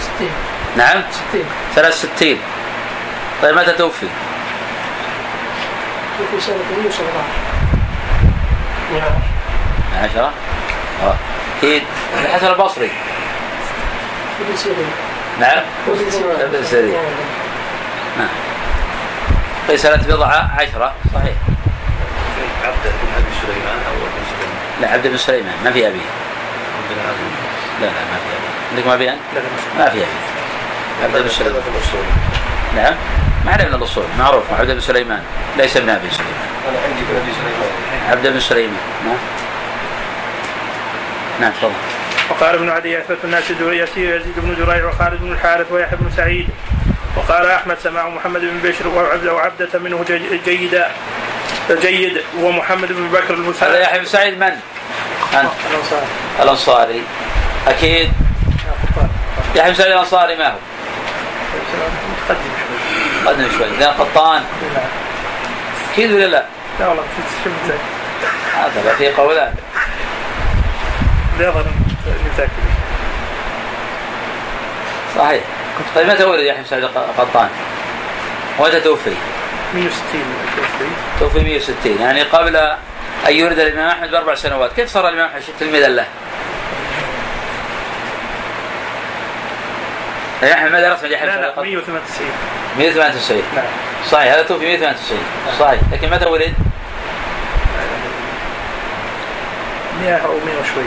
[0.00, 0.32] ستين.
[0.76, 1.02] نعم.
[1.12, 1.44] ستين.
[1.74, 2.40] ثلاث ستين.
[3.42, 4.06] طيب متى توفي؟
[6.30, 7.49] في سنة 117
[8.92, 9.12] نعم
[10.04, 10.32] عشرة؟
[11.02, 11.14] آه.
[11.58, 11.82] أكيد
[12.24, 12.90] الحسن البصري.
[14.40, 14.90] ابن سيرين.
[15.40, 15.62] نعم
[16.40, 16.96] ابن سيرين
[18.18, 20.92] نعم سنة بضعة عشرة.
[21.14, 21.34] صحيح.
[22.64, 25.54] عبد بن ابي سليمان أو ابن سليمان لا عبد بن سليمان.
[25.64, 26.00] ما في أبي.
[27.80, 28.48] لا لا ما في أبي.
[28.72, 29.18] عندكم أبي؟ أنت؟
[29.78, 29.98] ما في.
[29.98, 30.04] أبي.
[31.04, 31.62] عبد بن سليمان.
[31.62, 32.94] في نعم.
[33.46, 35.22] ما عليه من الأصول معروف عبد بن سليمان
[35.56, 36.34] ليس ابن أبي سليمان.
[36.68, 38.10] أنا عندي بن أبي سليمان.
[38.10, 38.76] عبد بن سليمان
[39.06, 39.16] نعم.
[41.40, 41.72] نعم تفضل.
[42.30, 46.48] وقال ابن عدي اثبت الناس يسير يزيد بن زريع وخالد بن الحارث ويحيى بن سعيد.
[47.16, 50.88] وقال أحمد سماع محمد بن بشر وعبده وعبدة منه جي- جيدا
[51.70, 54.42] جيد ومحمد بن بكر هذا المساعد يحيى بن سعيد من؟
[55.34, 56.06] أنت الأنصاري.
[56.42, 57.02] الأنصاري.
[57.68, 58.12] أكيد؟
[59.54, 60.56] يحيى بن سعيد الأنصاري ما هو؟
[63.26, 63.68] قدم شوي.
[63.78, 64.42] زين قطان.
[64.74, 64.82] لا
[65.92, 66.44] أكيد ولا لا؟
[66.80, 67.04] لا والله
[68.54, 69.54] هذا في قولان.
[71.38, 71.64] لا اني
[72.34, 72.50] متأكد.
[75.18, 75.42] صحيح.
[75.94, 76.84] طيب متى ولد يحيى بن سعيد
[77.18, 77.48] قطان؟
[78.58, 79.14] ومتى توفي؟
[79.74, 80.24] 160
[80.56, 80.90] توفي.
[81.20, 82.56] توفي 160 يعني قبل
[83.26, 84.72] أن يولد الإمام أحمد بأربع سنوات.
[84.72, 86.06] كيف صار الإمام أحمد؟ تلميذا له؟
[90.42, 92.30] يحيى ماذا رسم لا لا قطان؟ 198
[92.78, 93.64] 198 نعم
[94.10, 95.18] صحيح هذا توفي 198
[95.58, 95.80] صحيح.
[95.92, 96.54] لكن متى ولد؟
[100.00, 100.84] 100 أو 100 وشوي.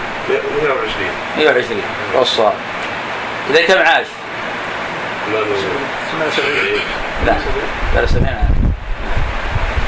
[0.62, 1.82] 120 120
[2.14, 2.54] والصواب
[3.50, 4.06] إذا كم عاش؟
[5.28, 5.44] امام
[6.12, 6.82] 78
[7.26, 7.36] لا
[8.02, 8.50] لا سمعنا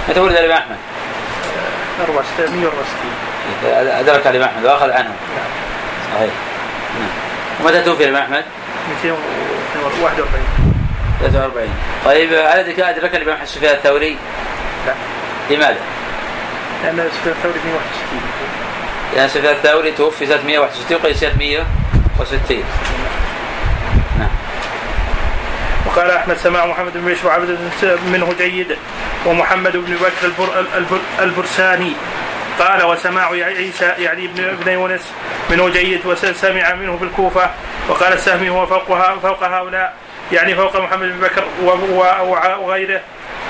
[0.10, 0.78] متى ولد الإمام أحمد؟
[2.02, 5.16] 64 164 أدرك الإمام أحمد وأخذ عنه.
[6.16, 6.30] صحيح.
[7.00, 7.10] نعم.
[7.64, 8.44] ومتى توفي الإمام أحمد؟
[8.90, 10.26] 241
[11.22, 11.70] 43
[12.06, 14.18] طيب هل أدرك أدرك الإمام أحمد سفيان الثوري؟
[14.88, 14.94] لا.
[15.56, 15.78] لماذا؟
[16.84, 18.22] لأن سفيان الثوري 161
[19.16, 22.64] لأن سفيان الثوري توفي سنة 161 وقيل سنة 160
[24.20, 24.30] نعم.
[25.86, 27.58] وقال أحمد سماع محمد بن بشر وعبد
[28.12, 28.78] منه جيد
[29.26, 31.94] ومحمد بن بكر البر البر البرساني.
[32.60, 35.14] قال وسماع عيسى يعني ابن ابن يونس
[35.50, 37.50] منه جيد وسمع منه بالكوفه
[37.90, 39.94] وقال السهمي هو فوقها فوق هؤلاء
[40.32, 41.44] يعني فوق محمد بن بكر
[42.60, 43.02] وغيره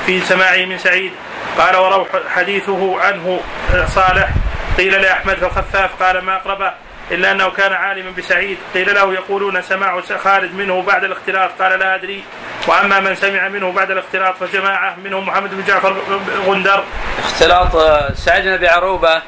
[0.05, 1.11] في سماعه من سعيد.
[1.57, 3.39] قال وروح حديثه عنه
[3.87, 4.29] صالح.
[4.77, 6.73] قيل لأحمد فالخفاف قال ما أقربه.
[7.11, 8.57] إلا أنه كان عالما بسعيد.
[8.73, 11.61] قيل له يقولون سماع خالد منه بعد الاختلاط.
[11.61, 12.23] قال لا أدري.
[12.67, 15.97] وأما من سمع منه بعد الاختلاط فجماعة منهم محمد بن جعفر
[16.45, 16.83] غندر.
[17.23, 19.21] اختلاط آه، سعيد بن عروبة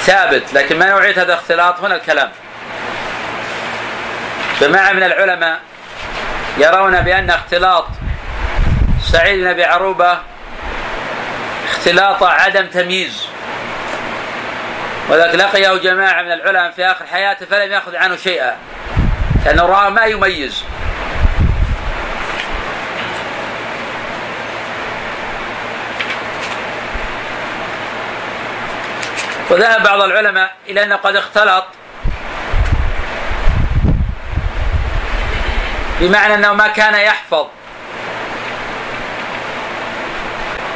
[0.00, 2.30] ثابت لكن ما نوعية هذا الاختلاط هنا الكلام.
[4.60, 5.60] جماعة من العلماء
[6.58, 7.86] يرون بأن اختلاط
[9.02, 10.18] سعيد بن أبي عروبة
[11.68, 13.35] اختلاط عدم تمييز.
[15.08, 18.56] وذلك لقيه جماعة من العلماء في آخر حياته فلم يأخذ عنه شيئا.
[19.44, 20.64] لأنه رأى ما يميز.
[29.50, 31.64] وذهب بعض العلماء إلى أنه قد اختلط
[36.00, 37.46] بمعنى أنه ما كان يحفظ.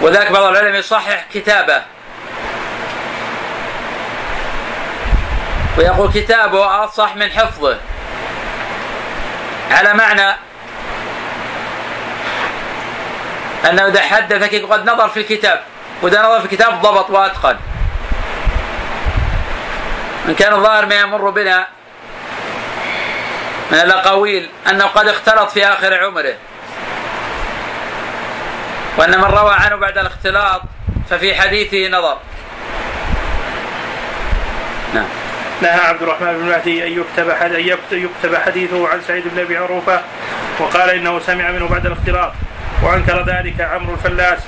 [0.01, 1.83] وذلك بعض العلماء يصحح كتابه.
[5.81, 7.79] ويقول كتابه أصح من حفظه.
[9.71, 10.37] على معنى
[13.71, 15.62] أنه إذا حدثك قد نظر في الكتاب
[16.03, 17.57] وإذا نظر في الكتاب ضبط وأتقن.
[20.29, 21.66] إن كان الظاهر ما يمر بنا
[23.73, 26.35] من الأقاويل أنه قد اختلط في آخر عمره.
[28.99, 30.62] وأن من روى عنه بعد الاختلاط
[31.11, 32.19] ففي حديثه نظر.
[34.95, 35.19] نعم.
[35.62, 40.01] نهى عبد الرحمن بن مهدي أن يكتب يكت- يكتب حديثه عن سعيد بن أبي عروبة
[40.59, 42.33] وقال إنه سمع منه بعد الاختلاط
[42.83, 44.38] وأنكر ذلك عمرو الفلاس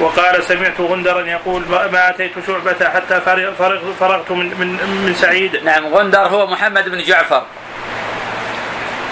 [0.00, 4.66] وقال سمعت غندرا يقول ما أتيت شعبة حتى فرغ- فرغ- فرغت من من
[5.06, 5.64] من سعيد.
[5.64, 7.42] نعم غندر هو محمد بن جعفر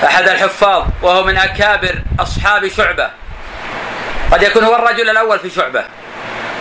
[0.05, 3.11] أحد الحفاظ وهو من أكابر أصحاب شعبة.
[4.33, 5.85] قد يكون هو الرجل الأول في شعبة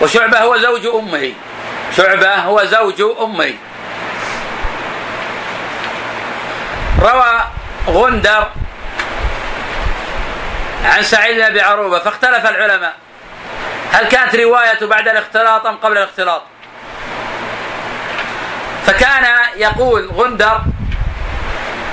[0.02, 1.34] وشعبة هو زوج أمه.
[1.98, 3.54] شعبة هو زوج أمه.
[7.02, 7.42] روى
[7.88, 8.48] غندر
[10.86, 12.94] عن سعيد بن أبي عروبة فاختلف العلماء.
[13.92, 16.44] هل كانت رواية بعد الاختلاط أم قبل الاختلاط؟
[18.86, 20.62] فكان يقول غندر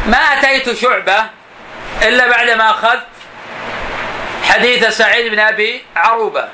[0.06, 1.24] ما أتيت شعبة
[2.02, 3.06] إلا بعدما أخذت
[4.42, 6.48] حديث سعيد بن أبي عروبة.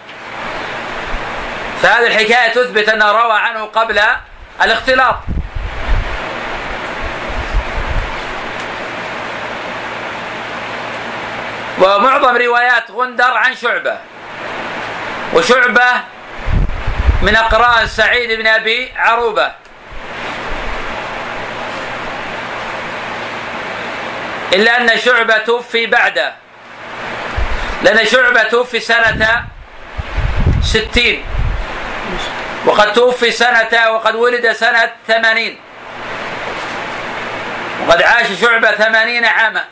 [1.83, 4.01] فهذه الحكاية تثبت أنه روى عنه قبل
[4.63, 5.17] الاختلاط.
[11.81, 13.99] ومعظم روايات غندر عن شعبة.
[15.35, 15.90] وشعبة
[17.23, 19.53] من أقران سعيد بن أبي عروبة.
[24.53, 26.33] إلا أن شعبة توفي بعده.
[27.83, 29.45] لأن شعبة توفي سنة
[30.62, 31.25] ستين.
[32.66, 35.59] وقد توفي سنة وقد ولد سنة ثمانين.
[37.87, 39.64] وقد عاش شعبة ثمانين عاما.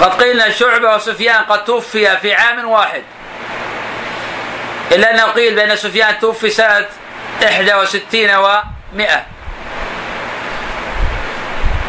[0.00, 3.02] وقد قيل ان شعبة وسفيان قد توفي في عام واحد.
[4.92, 6.86] إلا انه قيل بأن سفيان توفي سنة
[7.42, 9.00] 61 و100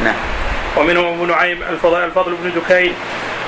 [0.04, 0.15] نعم.
[0.78, 2.93] ومنهم أبو نعيم الفضل, الفضل بن دكين.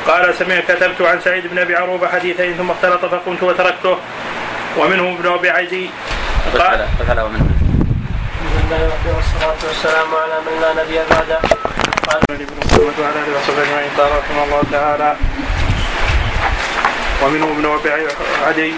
[0.08, 3.97] قال سمعت كتبت عن سعيد بن أبي عروبة حديثين ثم اختلط فقمت وتركته.
[4.78, 5.89] ومنهم ابن أبي عدي
[6.58, 7.53] قال ومنهم.
[8.74, 11.40] والصلاة والسلام على من لا نبي بعده.
[12.10, 15.16] قال ابن مسعود وعلى اله وصحبه اجمعين قال رحمه الله تعالى
[17.24, 18.08] ومنهم ابن أبي
[18.48, 18.74] عدي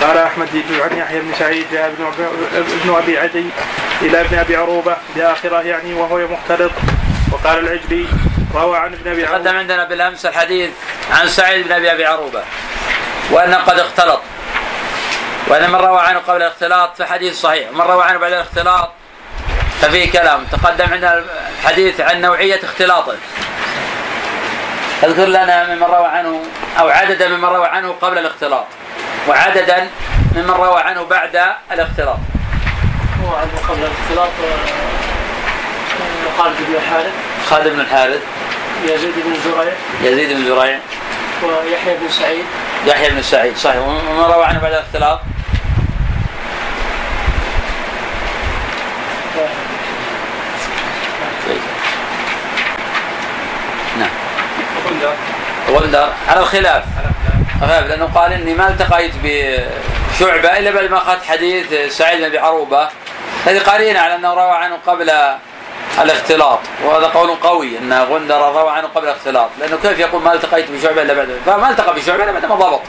[0.00, 0.48] قال أحمد
[0.80, 2.04] عن يحيى بن سعيد جاء ابن
[2.56, 3.46] ابن أبي عدي
[4.02, 6.72] إلى ابن أبي عروبة بآخره يعني وهو مختلط.
[7.32, 8.06] وقال العجلي
[8.54, 9.58] روى عن ابن أبي تقدم عروبة.
[9.58, 10.70] عندنا بالأمس الحديث
[11.12, 12.42] عن سعيد بن أبي أبي عروبة
[13.30, 14.20] وأنه قد اختلط.
[15.48, 17.70] وأن من روى عنه قبل الاختلاط فحديث صحيح.
[17.70, 18.90] ومن روى عنه بعد الاختلاط
[19.82, 21.24] ففيه كلام تقدم عندنا
[21.60, 23.14] الحديث عن نوعية اختلاطه
[25.04, 26.42] اذكر لنا ممن روى عنه
[26.78, 28.66] أو عددا ممن روى عنه قبل الاختلاط
[29.28, 29.88] وعددا
[30.36, 31.42] ممن روى عنه بعد
[31.72, 32.18] الاختلاط.
[33.24, 34.30] هو عنه قبل الاختلاط
[36.38, 37.12] خالد بن الحارث.
[37.50, 38.20] خالد بن الحارث.
[38.84, 39.72] يزيد بن زريع.
[40.02, 40.78] يزيد بن زريع.
[41.42, 42.44] ويحيى بن سعيد.
[42.86, 43.76] يحيى بن سعيد صحيح.
[43.76, 45.20] ومن روى عنه بعد الاختلاط
[53.98, 54.10] نعم
[55.72, 56.84] غندر على الخلاف.
[57.60, 62.38] خلاف لأنه قال إني ما التقيت بشعبة إلا بعد ما أخذت حديث سعيد بن أبي
[62.38, 62.88] عروبة.
[63.46, 65.12] هذه قرينة على أنه روى عنه قبل
[66.02, 69.48] الاختلاط وهذا قول قوي إن غندر روى عنه قبل الاختلاط.
[69.60, 72.82] لأنه كيف يقول ما التقيت بشعبة إلا بعد؟ فما التقى بشعبة إلا بعد ما ضبط.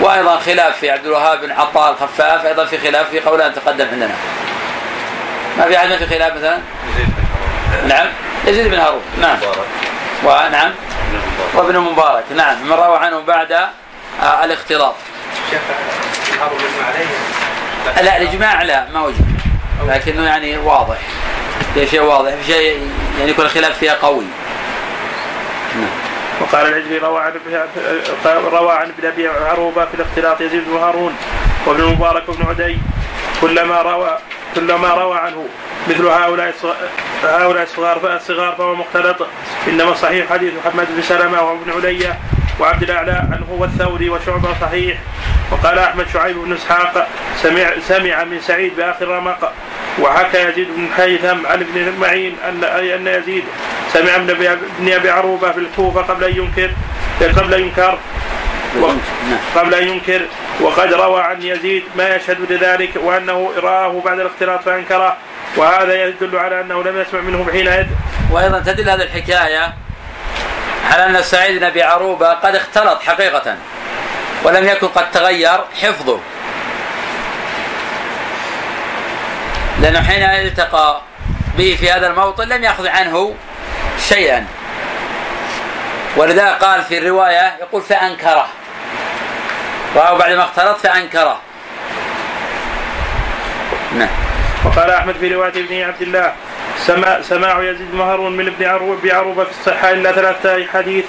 [0.00, 4.14] وأيضا خلاف في عبد الوهاب بن عطاء الخفاف أيضا في خلاف في قولان تقدم عندنا.
[5.58, 6.58] ما في احد في خلاف مثلا؟
[7.88, 8.06] نعم.
[8.46, 9.02] يزيد بن هارون.
[9.20, 9.38] نعم.
[10.24, 10.70] ونعم
[11.54, 12.24] وابن مبارك.
[12.36, 12.62] نعم.
[12.62, 14.94] من روى عنه بعد آه، الاختلاط.
[18.02, 19.40] لا الإجماع لا ما وجد.
[19.88, 20.98] لكنه يعني واضح.
[21.74, 24.24] في شيء واضح في شيء يعني يكون الخلاف فيها قوي.
[25.74, 25.90] نعم.
[26.40, 27.32] وقال العجلي روى عن
[28.26, 31.16] روى عن ابن أبي عروبة في الاختلاط يزيد بن هارون
[31.66, 32.78] وابن المبارك وابن عدي.
[33.40, 34.18] كلما روى
[34.54, 35.46] كلما روى عنه
[35.88, 36.54] مثل هؤلاء
[37.24, 39.26] هؤلاء الصغار الصغار فهو مختلط.
[39.68, 42.18] إنما صحيح حديث محمد بن سلمة وابن علية
[42.60, 44.98] وعبد الأعلى عنه والثوري وشعبة صحيح.
[45.50, 47.08] وقال أحمد شعيب بن إسحاق
[47.42, 49.52] سمع سمع من سعيد بآخر رمق.
[50.00, 53.44] وحكى يزيد بن حيثم عن ابن معين ان أن يزيد
[53.92, 56.70] سمع من ابن أبي عروبة في الكوفة قبل أن ينكر
[57.40, 57.98] قبل ينكر.
[59.56, 60.26] قبل أن ينكر
[60.60, 65.16] وقد روى عن يزيد ما يشهد لذلك وأنه رآه بعد الاختلاط فأنكره
[65.56, 67.86] وهذا يدل على أنه لم يسمع منه حينئذ
[68.30, 69.74] وأيضا تدل هذه الحكاية
[70.92, 73.56] على أن سعيد بن أبي عروبة قد اختلط حقيقة
[74.44, 76.20] ولم يكن قد تغير حفظه.
[79.80, 81.00] لأنه حين التقى
[81.58, 83.34] به في هذا الموطن لم يأخذ عنه
[84.08, 84.46] شيئا.
[86.16, 88.46] ولذا قال في الرواية يقول فأنكره.
[89.96, 91.40] راه بعد ما اختلط فأنكره.
[93.98, 94.08] نعم.
[94.64, 96.32] وقال أحمد في رواية ابن عبد الله
[96.78, 101.04] سماع سماع يزيد بن هارون من ابن عروبة بعروبه في الصحه إلا ثلاثة حديث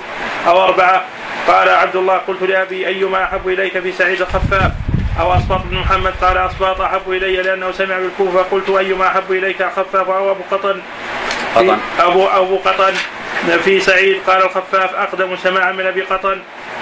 [0.47, 1.03] أو أربعة.
[1.47, 4.71] قال عبد الله قلت لأبي أيما أحب إليك في سعيد الخفاف؟
[5.19, 8.41] أو أسباط بن محمد؟ قال أسباط أحب إلي لأنه سمع بالكوفة.
[8.41, 10.81] قلت أيما أحب إليك خفاف أو أبو قطن؟
[11.55, 11.77] قطن.
[11.99, 12.93] ابو أبو قطن
[13.63, 14.21] في سعيد.
[14.27, 16.41] قال الخفاف أقدم سماعا من أبي قطن.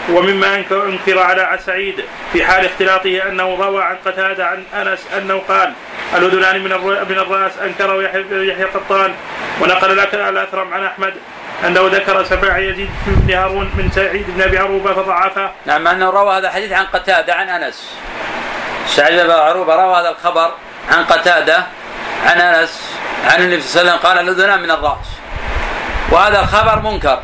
[0.10, 5.74] ومما أنكر على سعيد في حال اختلاطه أنه روى عن قتادة عن أنس أنه قال
[6.16, 6.70] الأذنان من
[7.10, 9.14] من الرأس أنكره يحيى قطان.
[9.62, 11.14] ونقل لك الأثرم عن أحمد
[11.66, 15.51] أنه ذكر سماع يزيد بن هارون من سعيد بن أبي عروبة فضعفه.
[15.66, 17.97] نعم أنه روى هذا الحديث عن قتادة عن أنس.
[18.88, 20.51] سعيد بن عروبة روى هذا الخبر
[20.91, 21.64] عن قتادة
[22.26, 25.08] عن أنس عن النبي صلى الله عليه وسلم قال الأذنان من الرأس.
[26.12, 27.20] وهذا الخبر منكر.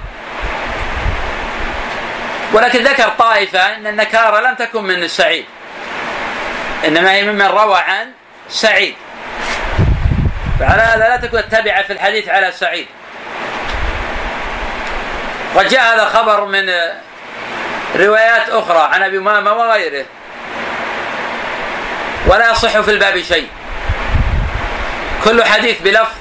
[2.53, 5.45] ولكن ذكر طائفة أن النكارة لم تكن من سعيد.
[6.85, 8.11] إنما هي ممن روى عن
[8.49, 8.95] سعيد.
[10.59, 12.87] فعلى هذا لا تكون التبعة في الحديث على سعيد.
[15.55, 16.69] وجاء هذا الخبر من
[17.95, 20.05] روايات أخرى عن أبي أمامة وغيره.
[22.27, 23.49] ولا يصح في الباب شيء.
[25.23, 26.15] كل حديث بلفظ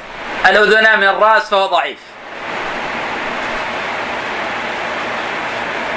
[0.46, 1.98] الأذنان من الرأس فهو ضعيف.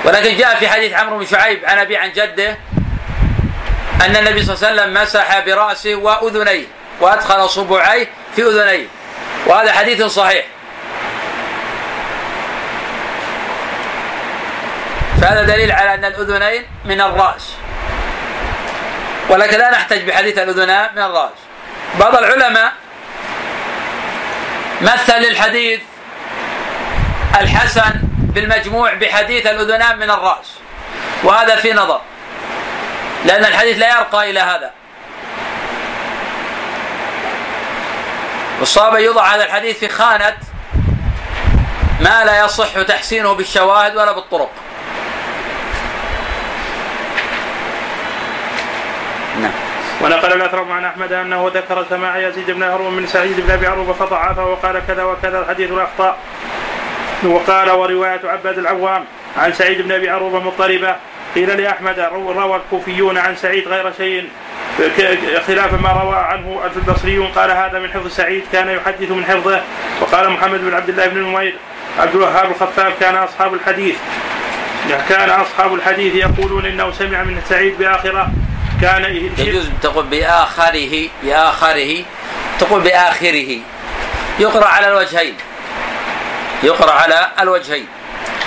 [0.04, 2.58] ولكن جاء في حديث عمرو بن شعيب عن أبي عن جده
[4.06, 6.66] أن النبي صلى الله عليه وسلم مسح برأسه وأذنيه
[7.02, 8.88] وأدخل صبعيه في أذنيه
[9.46, 10.46] وهذا حديث صحيح.
[15.22, 17.54] فهذا دليل على أن الأذنين من الرأس.
[19.30, 21.32] ولكن لا نحتج بحديث الأذنان من الرأس.
[22.00, 22.72] بعض العلماء
[24.82, 25.80] مثل الحديث
[27.42, 27.94] الحسن
[28.34, 30.54] بالمجموع بحديث الأذنان من الرأس.
[31.24, 32.02] وهذا في نظر.
[33.26, 34.72] لأن الحديث لا يرقى إلى هذا.
[38.60, 40.38] والصواب يوضع هذا الحديث في خانة
[42.02, 44.52] ما لا يصح تحسينه بالشواهد ولا بالطرق.
[49.42, 49.52] نعم.
[50.02, 53.94] ونقل الاثرم عن أحمد أنه ذكر سماع يزيد بن هارون من سعيد بن أبي عروبة
[53.94, 56.18] فضعفه وقال كذا وكذا الحديث الاخطاء
[57.24, 59.06] وقال ورواية عباد العوام
[59.38, 60.96] عن سعيد بن أبي عروبة مضطربة.
[61.36, 64.30] قيل لأحمد روى الكوفيون عن سعيد غير شيء
[65.48, 67.28] خلاف ما روى عنه البصريون.
[67.28, 69.62] قال هذا من حفظ سعيد كان يحدث من حفظه.
[70.02, 71.56] وقال محمد بن عبد الله بن نمير
[72.00, 73.96] عبد الوهاب الخفاف كان أصحاب الحديث.
[75.10, 78.30] كان أصحاب الحديث يقولون إنه سمع من سعيد بآخره.
[78.82, 79.04] كان
[79.38, 82.04] يجوز تقول بآخره بآخره
[82.60, 83.60] تقول بآخره.
[84.40, 85.36] يقرأ على الوجهين.
[86.64, 87.88] يقرأ على الوجهين.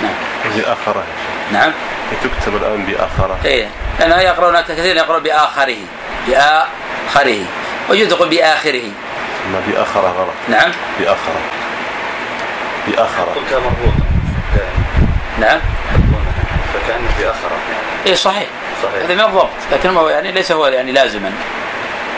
[0.01, 0.13] نعم.
[0.55, 1.03] بآخره
[1.51, 1.71] نعم.
[2.23, 3.39] تكتب الآن بآخرة.
[3.45, 3.67] إيه.
[3.99, 5.77] لأنه يقرأون كثير يقرأ بآخره.
[6.27, 7.45] بآخره.
[7.89, 8.91] ويجوز تقول بآخره.
[9.51, 10.59] ما بآخرة غلط.
[10.59, 10.71] نعم.
[10.99, 11.41] بآخرة.
[12.87, 13.33] بآخرة.
[13.35, 14.05] قلتها مربوطة
[15.39, 15.59] نعم.
[16.73, 17.57] فكأنه بآخرة.
[18.05, 18.47] إيه صحيح.
[18.83, 19.03] صحيح.
[19.03, 19.49] هذا من الضبط.
[19.71, 21.31] لكن هو يعني ليس هو يعني لازما.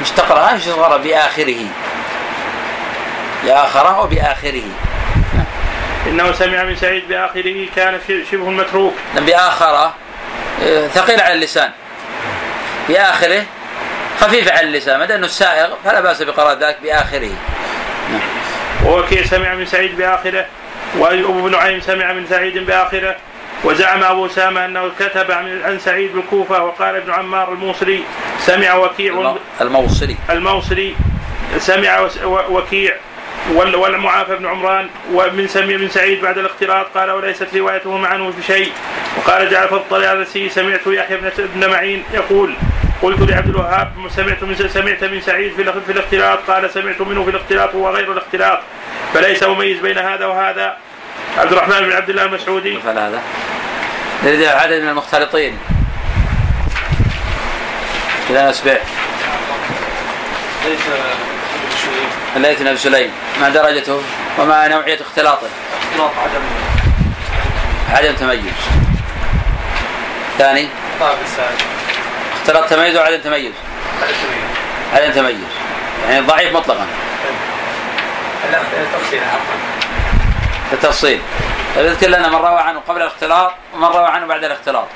[0.02, 1.66] مش تقرأ مش تقرأ بآخره.
[3.44, 4.64] بآخره وبآخره
[6.08, 8.00] إنه سمع من سعيد بآخره كان
[8.32, 8.94] شبه متروك.
[9.16, 9.94] بآخره
[10.64, 11.72] آه، ثقيل على اللسان.
[12.90, 13.44] بآخره
[14.22, 17.32] خفيف على اللسان دام إنه السائغ فلا بأس بقراءة ذلك بآخره.
[18.12, 18.22] نعم.
[18.86, 20.46] ووكيع سمع من سعيد بآخره
[20.98, 23.16] وابو نعيم سمع من سعيد بآخره
[23.64, 28.04] وزعم أبو أسامة أنه كتب عن سعيد بالكوفة وقال ابن عمار الموصلي
[28.40, 29.14] سمع وكيع
[29.60, 30.16] الموصلي.
[30.32, 30.96] الموصلي
[31.58, 32.96] سمع وكيع.
[33.56, 38.72] والمعافى بن عمران ومن سمي من سعيد بعد الاختلاط قال وليست روايته عنه بشيء.
[39.18, 42.54] وقال جعفر الطيالسي سمعت يحيى بن معين يقول
[43.02, 47.30] قلت لعبد الوهاب سمعت من سمعت من سعيد في في الاختلاط قال سمعت منه في
[47.30, 48.60] الاختلاط وغير الاختلاط
[49.14, 50.78] فليس مميز بين هذا وهذا.
[51.38, 52.78] عبد الرحمن بن عبد الله المسعودي.
[52.86, 53.22] هذا.
[54.24, 55.58] نريد عدد من المختلطين.
[58.30, 58.78] إذا أسبع
[62.38, 63.12] الليث بن سليم
[63.42, 64.02] ما درجته
[64.38, 65.48] وما نوعية اختلاطه؟
[65.92, 66.42] اختلاط عدم
[67.94, 68.54] عدم تميز.
[70.38, 70.68] ثاني
[72.42, 73.52] اختلاط تميز وعدم تميز.
[74.94, 75.36] عدم تميز.
[76.10, 76.86] يعني ضعيف مطلقا.
[80.74, 81.22] التفصيل.
[81.76, 84.88] طيب اذكر لنا من روى عنه قبل الاختلاط ومن روى عنه بعد الاختلاط.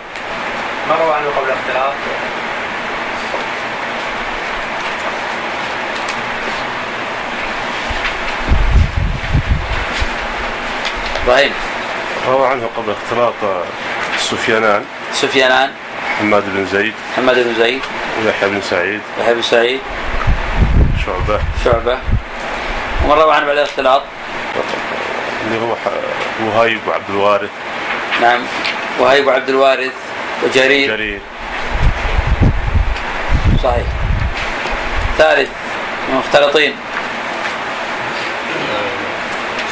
[0.90, 1.94] من روى عنه قبل الاختلاط؟
[11.26, 11.52] إبراهيم.
[12.28, 13.34] روى عنه قبل اختلاط
[14.18, 14.86] سفيانان.
[15.14, 15.72] سفيانان.
[16.20, 16.94] حماد بن زيد.
[17.16, 17.82] حماد بن زيد.
[18.26, 19.02] ويحيى بن سعيد.
[19.20, 19.80] يحيى بن سعيد.
[21.06, 21.40] شعبة.
[21.66, 21.98] شعبة.
[23.06, 24.04] ومن روى عنه بعد الاختلاط؟
[25.48, 25.76] اللي هو
[26.46, 27.50] وهيب وعبد الوارث.
[28.22, 28.42] نعم.
[29.00, 29.94] وهيب وعبد الوارث.
[30.44, 30.96] وجرير.
[30.96, 31.20] جرير
[33.64, 33.86] صحيح.
[35.18, 35.50] ثالث.
[36.14, 36.76] مختلطين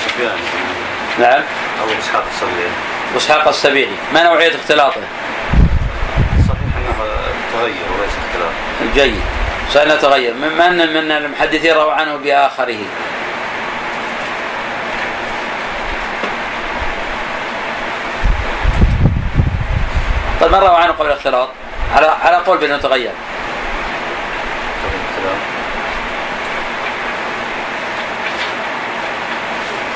[0.06, 0.59] سفيان.
[1.20, 1.42] نعم.
[1.82, 2.70] أو إسحاق الصبيعي
[3.14, 5.02] واسحاق السبيعي ما نوعية اختلاطه؟
[6.48, 7.06] صحيح أنه
[7.54, 8.54] تغير وليس اختلاف
[8.96, 9.22] جيد.
[9.74, 10.34] سألنا تغير.
[10.34, 12.80] من من من المحدثين روى عنه بآخره.
[20.42, 21.50] طيب من روى عنه قبل الاختلاط؟
[21.96, 23.12] على على قول بأنه تغير.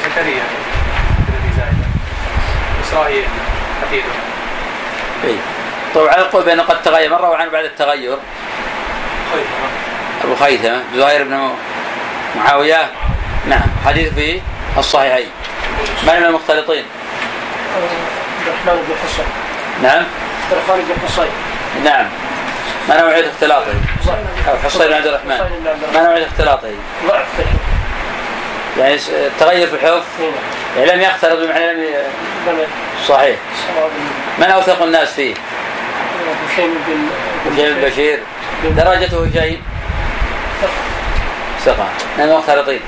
[0.03, 0.43] زكريا
[2.93, 3.23] إسرائيل
[3.81, 4.05] حفيده
[5.23, 5.35] اي
[5.95, 8.17] طيب على قول بأنه قد تغير من روى عنه بعد التغير؟
[9.31, 9.67] خيثمة.
[10.23, 11.49] أبو خيثمة زهير بن
[12.35, 12.91] معاوية.
[13.49, 14.41] نعم حديث في
[14.77, 15.29] الصحيحين.
[16.07, 16.85] من من المختلطين؟
[17.75, 19.25] عبد الرحمن بن حصين
[19.83, 20.03] نعم.
[20.43, 21.31] عبد الرحمن بن حصين
[21.83, 22.05] نعم.
[22.89, 23.73] ما نوعية اختلاطه؟
[24.47, 25.35] أو حصين بن عبد الرحمن.
[25.35, 26.69] حصين بن عبد ما نوعية اختلاطه؟
[27.07, 27.25] ضعف.
[28.80, 28.97] يعني
[29.39, 30.32] تغير في الحفظ نعم.
[30.78, 32.67] يعني لم يختلط بمعنى لم ي-
[33.07, 33.36] صحيح.
[34.39, 35.34] من أوثق الناس فيه؟
[36.53, 37.07] هشيم بن
[37.53, 38.19] هشيم بن بشير.
[38.63, 39.61] درجته هشيم
[41.65, 41.88] ثقة.
[42.17, 42.80] من المختلطين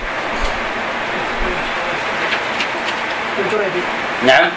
[3.37, 3.81] بن جريبي
[4.25, 4.49] نعم.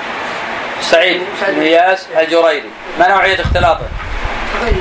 [0.82, 2.62] سعيد بن إياس الجريري
[2.98, 3.86] ما نوعية اختلاطه؟
[4.60, 4.74] تغير.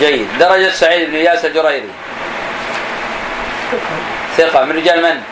[0.00, 0.28] جيد.
[0.40, 1.88] درجة سعيد بن إياس الجريري
[4.36, 4.64] ثقة.
[4.64, 5.22] من رجال من؟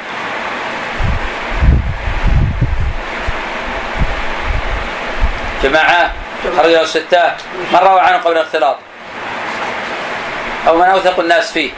[5.63, 6.13] جماعة
[6.57, 7.33] خرجوا الستة.
[7.73, 8.79] من روى عنه قبل الاختلاط؟
[10.69, 11.71] أو من أوثق الناس فيه؟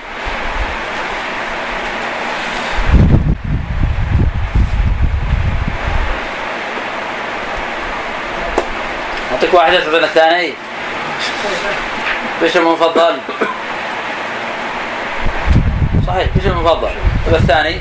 [9.33, 10.53] أعطيك واحد تعطينا الثاني.
[12.43, 13.19] إيش المفضل؟
[16.17, 16.91] صحيح إيش المفضل؟
[17.27, 17.81] طيب الثاني.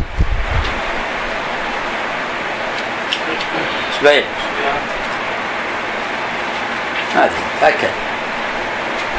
[3.99, 4.23] سبعين
[7.15, 7.31] هذه
[7.61, 7.89] تأكد.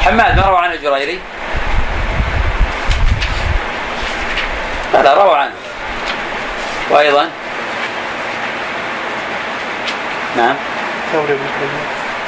[0.01, 1.19] حماد ما روى عنه الجريري
[4.93, 5.53] لا لا روى عنه.
[6.89, 7.29] وأيضا؟
[10.37, 10.55] نعم.
[11.13, 11.39] ثوري بن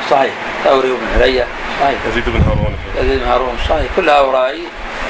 [0.10, 0.34] صحيح
[0.64, 1.48] ثوري وابن عليا.
[1.82, 2.00] صحيح.
[2.08, 2.76] يزيد بن هارون.
[2.98, 3.92] يزيد بن هارون صحيح.
[3.96, 4.56] كل هؤلاء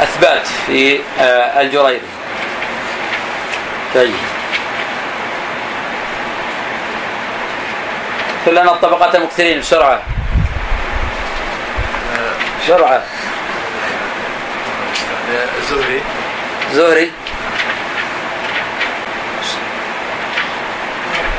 [0.01, 2.01] أثبات في آه، الجريري
[3.95, 4.13] طيب.
[8.45, 10.01] كلنا الطبقات المكثرين بسرعة.
[12.63, 13.03] بسرعة.
[15.59, 16.01] الزهري
[16.73, 17.11] زهري.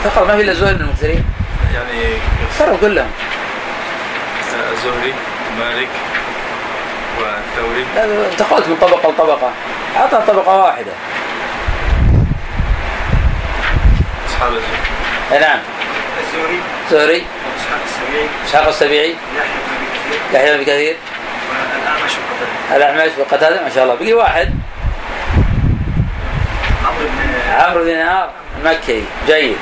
[0.04, 1.24] فقط ما في إلا زهري من المكثرين.
[1.74, 2.16] يعني
[2.58, 3.10] فروا كلهم.
[4.72, 5.14] الزهري
[5.58, 5.88] مالك.
[7.94, 9.50] لا، انتقلت من طبقة لطبقة.
[9.96, 10.92] أعطنا طبقة واحدة.
[14.28, 15.58] أصحاب الزهري نعم.
[16.20, 17.26] الزهري زهري
[17.56, 18.26] إسحاق السبيعي.
[18.46, 19.14] إسحاق السبيعي.
[19.44, 20.26] يحيى بن كثير.
[20.34, 20.96] يحيى بن كثير.
[22.76, 23.94] الأعمش وقتادة ما شاء الله.
[23.94, 24.54] بقي واحد.
[26.84, 28.28] عمرو بن عمرو بن
[28.58, 29.04] المكي.
[29.26, 29.56] جيد.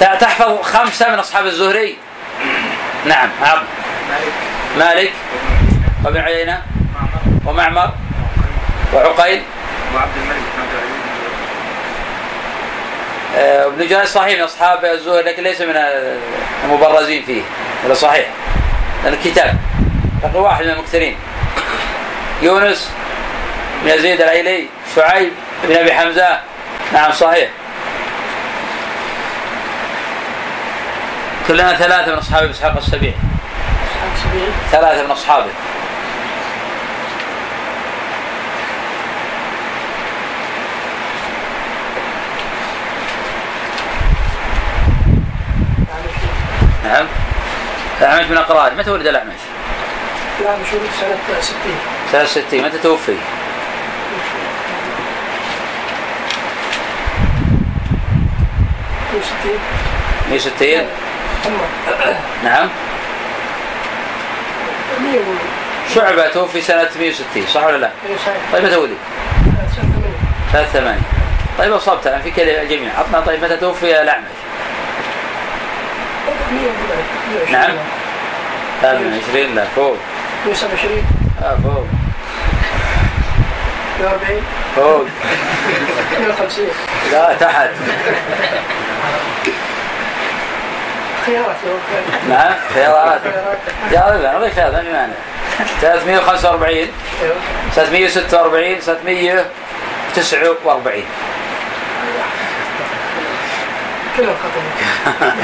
[0.00, 1.96] تحفظ خمسة من أصحاب الزهري.
[3.06, 3.58] نعم عم
[4.10, 4.32] مالك.
[4.78, 5.12] مالك.
[6.04, 6.62] وابن عيينة
[7.46, 7.90] ومعمر
[8.92, 9.42] وعقيل.
[9.94, 10.44] وعبد الملك
[13.36, 15.76] آه، ابن جريج صحيح من أصحاب الزهري لكن ليس من
[16.64, 17.42] المبرزين فيه
[17.84, 18.26] هذا صحيح.
[19.04, 19.56] لأنه كتاب
[20.24, 21.16] لكن واحد من المكثرين.
[22.42, 22.90] يونس
[23.82, 25.32] بن يزيد العيلي شعيب
[25.64, 26.40] بن أبي حمزة.
[26.92, 27.48] نعم صحيح.
[31.48, 33.14] كلنا ثلاثة من أصحاب إسحاق السبيعي.
[34.70, 35.50] ثلاثة من أصحابه.
[46.84, 47.06] نعم.
[48.00, 49.40] الأعمش من أقران متى ولد الأعمش؟
[50.44, 51.54] لا مش ولد سنة 60
[52.12, 53.16] سنة 60 متى توفي؟
[59.10, 60.86] في 60 160
[61.46, 61.52] هم
[62.44, 62.68] نعم.
[65.02, 65.38] 100 ولد.
[65.94, 68.16] شعبة توفي سنة 160 صح ولا لا؟ إيه
[68.52, 68.96] طيب متى ولد؟
[69.76, 70.14] سنة 80
[70.52, 71.00] ثلاث ثمانية.
[71.58, 72.06] طيب أصبت.
[72.06, 73.20] أنا في كذا الجميع عطنا.
[73.20, 74.24] طيب متى توفي الأعمش؟
[76.52, 77.04] 100 ولد
[77.50, 77.70] 120 نعم.
[78.82, 79.96] لا من 20 لا فوق.
[80.46, 81.04] 127
[81.42, 81.84] آه فوق.
[84.00, 84.42] 140
[84.76, 85.04] فوق.
[86.20, 86.64] 150
[87.12, 87.70] لا تحت.
[91.26, 91.56] خيارات
[92.28, 93.20] نعم خيارات.
[93.92, 95.12] يا رجل غير خيارات ما مانع
[95.80, 96.88] 345 أيوه.
[97.74, 101.02] 346 349
[104.16, 105.34] كلهم خطيين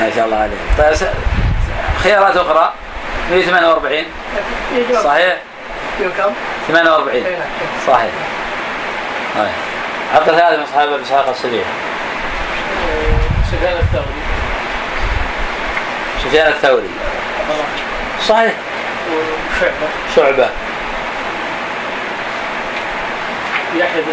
[0.00, 0.58] ما شاء الله عليك.
[0.78, 1.04] طيب س-
[2.02, 2.72] خيارات أخرى؟
[3.30, 4.04] 148
[4.76, 5.04] يجوز.
[5.04, 5.36] صحيح؟
[6.18, 6.32] كم؟
[6.68, 7.40] 48 اي نعم.
[7.86, 8.10] صحيح.
[9.38, 9.48] طيب.
[10.14, 11.64] عقد هذا من أصحاب ابي إسحاق السبيعي
[13.52, 14.06] سفيان الثوري.
[16.24, 16.88] سفيان الثوري.
[18.28, 18.52] صحيح.
[19.10, 19.72] وشعبة.
[20.16, 20.48] شعبة.
[23.76, 24.12] يحيى بن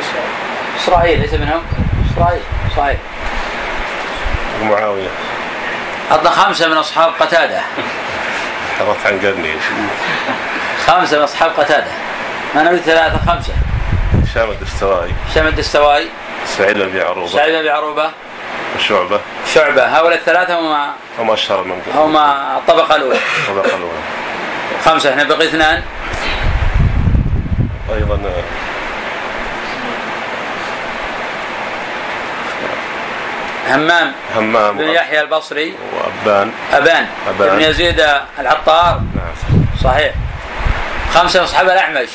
[0.83, 1.61] إسرائيل ليس منهم؟
[2.13, 2.41] إسرائيل.
[2.77, 2.97] صحيح.
[4.61, 5.09] معاوية.
[6.11, 7.61] عطنا خمسة من أصحاب قتادة.
[8.79, 9.53] حرت عن قرني
[10.87, 11.91] خمسة من أصحاب قتادة.
[12.55, 13.53] ما نريد ثلاثة خمسة.
[14.23, 16.09] هشام الدستوائي شمد الدستوائي
[16.45, 17.27] سعيد بن عروبة.
[17.27, 18.09] سعيد بن عروبة.
[18.75, 19.19] وشعبة.
[19.53, 19.85] شعبة.
[19.97, 22.17] هؤلاء الثلاثة هم هم أشهر من هم
[22.57, 23.19] الطبقه الأولى.
[23.47, 23.89] طبق الأول
[24.85, 25.09] خمسة.
[25.09, 25.83] إحنا بقي اثنان.
[27.95, 28.19] أيضا
[33.69, 34.11] همام.
[34.35, 34.77] همام.
[34.77, 35.73] بن يحيى البصري.
[35.93, 37.55] وأبان أبان, أبان.
[37.55, 38.05] بن يزيد
[38.39, 39.01] العطار.
[39.15, 39.65] نعم.
[39.83, 40.13] صحيح.
[41.13, 42.09] خمسة من أصحاب الأعمش.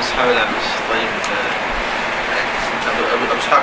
[0.00, 0.64] أصحاب الأعمش.
[0.90, 1.08] طيب
[2.86, 3.62] آه، أبو إسحاق.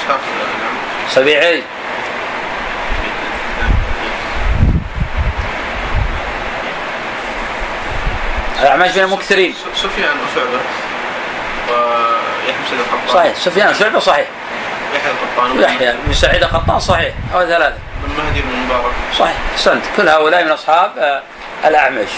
[0.00, 1.62] إسحاق الأعمش سبيعي
[8.60, 9.54] الأعمش من المكثرين.
[9.74, 10.60] سفيان وشعبة.
[11.68, 12.54] ويحيى
[13.06, 13.34] بن صحيح.
[13.34, 14.26] سفيان وشعبة صحيح.
[14.94, 17.14] يحيى القطان يحيى بن سعيد القطان صحيح.
[17.34, 17.76] أو ثلاثة.
[18.04, 18.92] بن مهدي بن مبارك.
[19.18, 19.82] صحيح أحسنت.
[19.96, 21.22] كل هؤلاء من أصحاب آه،
[21.64, 22.08] الأعمش.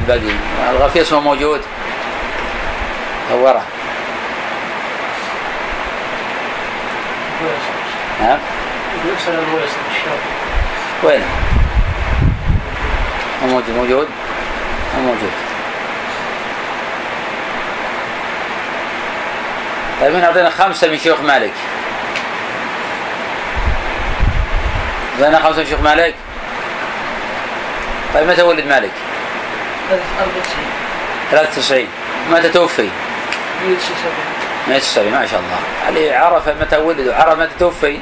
[0.00, 0.34] الباقي
[0.70, 1.60] الغفير اسمه موجود.
[3.30, 3.62] دوره.
[8.20, 8.38] نعم
[11.02, 11.22] وين؟
[13.42, 14.08] مو موجود موجود.
[14.08, 14.25] مو
[15.00, 15.32] موجود.
[20.00, 21.52] طيب هنا أعطينا خمسة من شيوخ مالك.
[25.20, 26.14] اعطينا خمسة من شيوخ مالك.
[28.14, 28.90] طيب متى ولد مالك؟
[31.30, 31.88] 93
[32.30, 32.90] متى توفي؟
[34.68, 35.58] 170 ما شاء الله.
[35.86, 37.98] علي عرف متى ولد وعرف متى توفي؟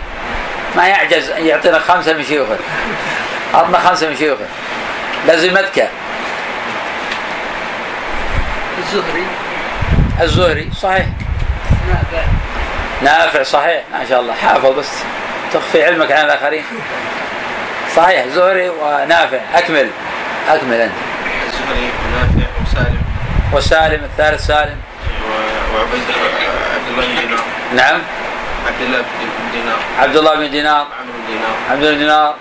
[0.76, 2.56] ما يعجز أن يعطينا خمسة من شيوخه.
[3.54, 4.46] عطنا خمسة من شيوخه.
[5.26, 5.88] لازمتك
[8.94, 9.26] الزهري.
[10.20, 11.06] الزهري صحيح.
[11.88, 12.24] نافع
[13.02, 13.82] نافع صحيح.
[13.92, 14.34] ما شاء الله.
[14.34, 14.88] حافظ بس.
[15.52, 16.64] تخفي علمك عن الآخرين.
[17.96, 18.26] صحيح.
[18.26, 19.38] زهري ونافع.
[19.54, 19.90] أكمل.
[20.48, 20.92] أكمل أنت.
[21.46, 23.02] الزهري ونافع وسالم.
[23.52, 24.78] وسالم الثالث سالم.
[25.74, 26.02] وعبيد
[26.74, 27.44] عبد الله بن دينار.
[27.74, 28.00] نعم.
[28.66, 29.78] عبد الله بن دينار.
[29.98, 30.86] عبد الله بن دينار.
[31.00, 31.56] عمرو بن دينار.
[31.70, 32.34] عبد الله بن دينار.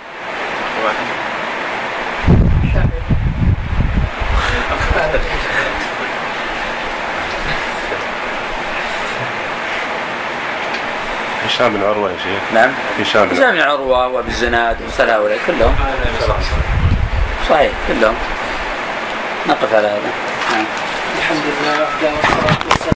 [11.54, 12.54] هشام بن عروة يا شيخ.
[12.54, 12.72] نعم.
[13.00, 15.76] هشام بن هشام بن عروة وابي الزناد ومثل هؤلاء كلهم.
[17.50, 18.16] صحيح كلهم.
[19.48, 20.12] نقف على هذا.
[20.52, 20.66] نعم.
[21.18, 22.63] الحمد لله وحده والصلاة.